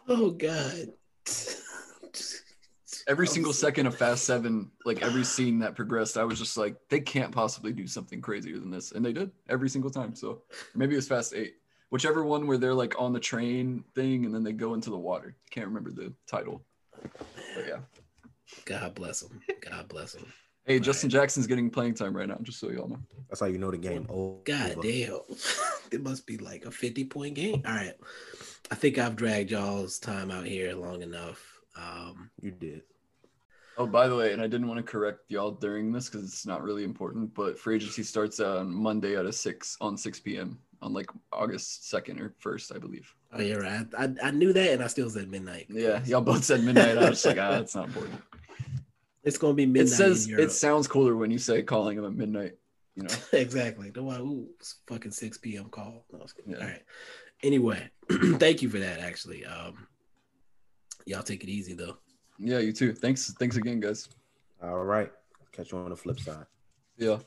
[0.08, 0.92] Oh god.
[3.08, 6.74] Every single second of Fast Seven, like every scene that progressed, I was just like,
[6.88, 10.16] they can't possibly do something crazier than this, and they did every single time.
[10.16, 10.42] So
[10.74, 11.54] maybe it was Fast Eight,
[11.90, 14.98] whichever one where they're like on the train thing and then they go into the
[14.98, 15.36] water.
[15.50, 16.64] Can't remember the title,
[17.02, 17.78] but yeah.
[18.64, 19.40] God bless him.
[19.60, 20.26] God bless him.
[20.64, 22.98] Hey, Justin Jackson's getting playing time right now, just so y'all know.
[23.28, 24.06] That's how you know the game.
[24.10, 25.20] Oh, God damn.
[25.92, 27.62] it must be like a 50 point game.
[27.64, 27.94] All right.
[28.70, 31.60] I think I've dragged y'all's time out here long enough.
[31.76, 32.82] Um, you did.
[33.78, 36.46] Oh, by the way, and I didn't want to correct y'all during this because it's
[36.46, 40.58] not really important, but free agency starts on Monday at a six on six p.m.
[40.82, 43.12] on like August second or first, I believe.
[43.32, 43.86] oh, you're right.
[43.98, 45.66] I, I knew that and I still said midnight.
[45.68, 46.98] Yeah, y'all both said midnight.
[46.98, 48.20] I was just like, ah, that's not important.
[49.24, 49.92] It's going to be midnight.
[49.92, 52.52] It says in it sounds cooler when you say calling them at midnight.
[52.94, 53.14] You know.
[53.32, 53.90] exactly.
[53.90, 55.64] The one, ooh, it's fucking 6 p.m.
[55.64, 56.04] call.
[56.12, 56.56] No, Yeah.
[56.58, 56.82] All right.
[57.42, 57.90] Anyway,
[58.38, 59.44] thank you for that, actually.
[59.44, 59.88] Um,
[61.06, 61.96] y'all take it easy, though.
[62.38, 62.92] Yeah, you too.
[62.92, 63.32] Thanks.
[63.32, 64.08] Thanks again, guys.
[64.62, 65.10] All right.
[65.50, 66.46] Catch you on the flip side.
[66.96, 67.18] Yeah.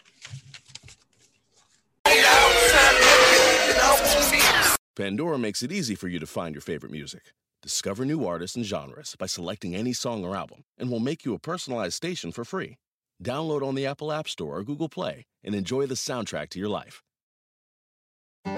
[4.99, 7.31] Pandora makes it easy for you to find your favorite music.
[7.61, 11.33] Discover new artists and genres by selecting any song or album, and we'll make you
[11.33, 12.75] a personalized station for free.
[13.23, 16.67] Download on the Apple App Store or Google Play and enjoy the soundtrack to your
[16.67, 17.01] life.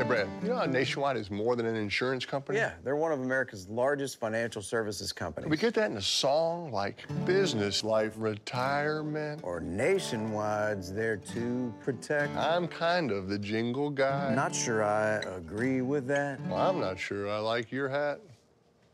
[0.01, 2.57] Hey, Brad, you know how Nationwide is more than an insurance company?
[2.57, 5.47] Yeah, they're one of America's largest financial services companies.
[5.47, 9.41] We get that in a song like business life, retirement.
[9.43, 12.35] Or Nationwide's there to protect.
[12.35, 14.33] I'm kind of the jingle guy.
[14.33, 16.41] Not sure I agree with that.
[16.47, 18.21] Well, I'm not sure I like your hat.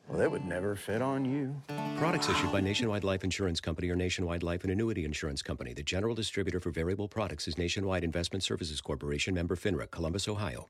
[0.09, 1.55] Well, it would never fit on you.
[1.97, 5.73] Products issued by Nationwide Life Insurance Company or Nationwide Life and Annuity Insurance Company.
[5.73, 10.69] The general distributor for variable products is Nationwide Investment Services Corporation, member FINRA, Columbus, Ohio.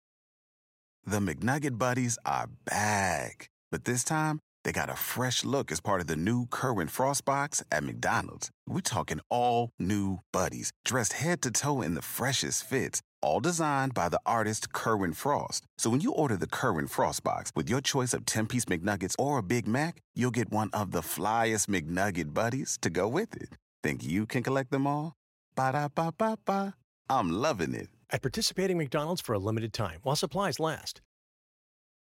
[1.03, 5.99] The McNugget Buddies are back, but this time they got a fresh look as part
[5.99, 8.51] of the new Kerwin Frost box at McDonald's.
[8.67, 13.95] We're talking all new buddies, dressed head to toe in the freshest fits, all designed
[13.95, 15.65] by the artist Kerwin Frost.
[15.79, 19.15] So when you order the Kerwin Frost box with your choice of 10 piece McNuggets
[19.17, 23.35] or a Big Mac, you'll get one of the flyest McNugget buddies to go with
[23.35, 23.57] it.
[23.81, 25.13] Think you can collect them all?
[25.55, 26.75] Ba da ba ba ba.
[27.09, 27.89] I'm loving it.
[28.13, 30.99] At participating McDonald's for a limited time while supplies last.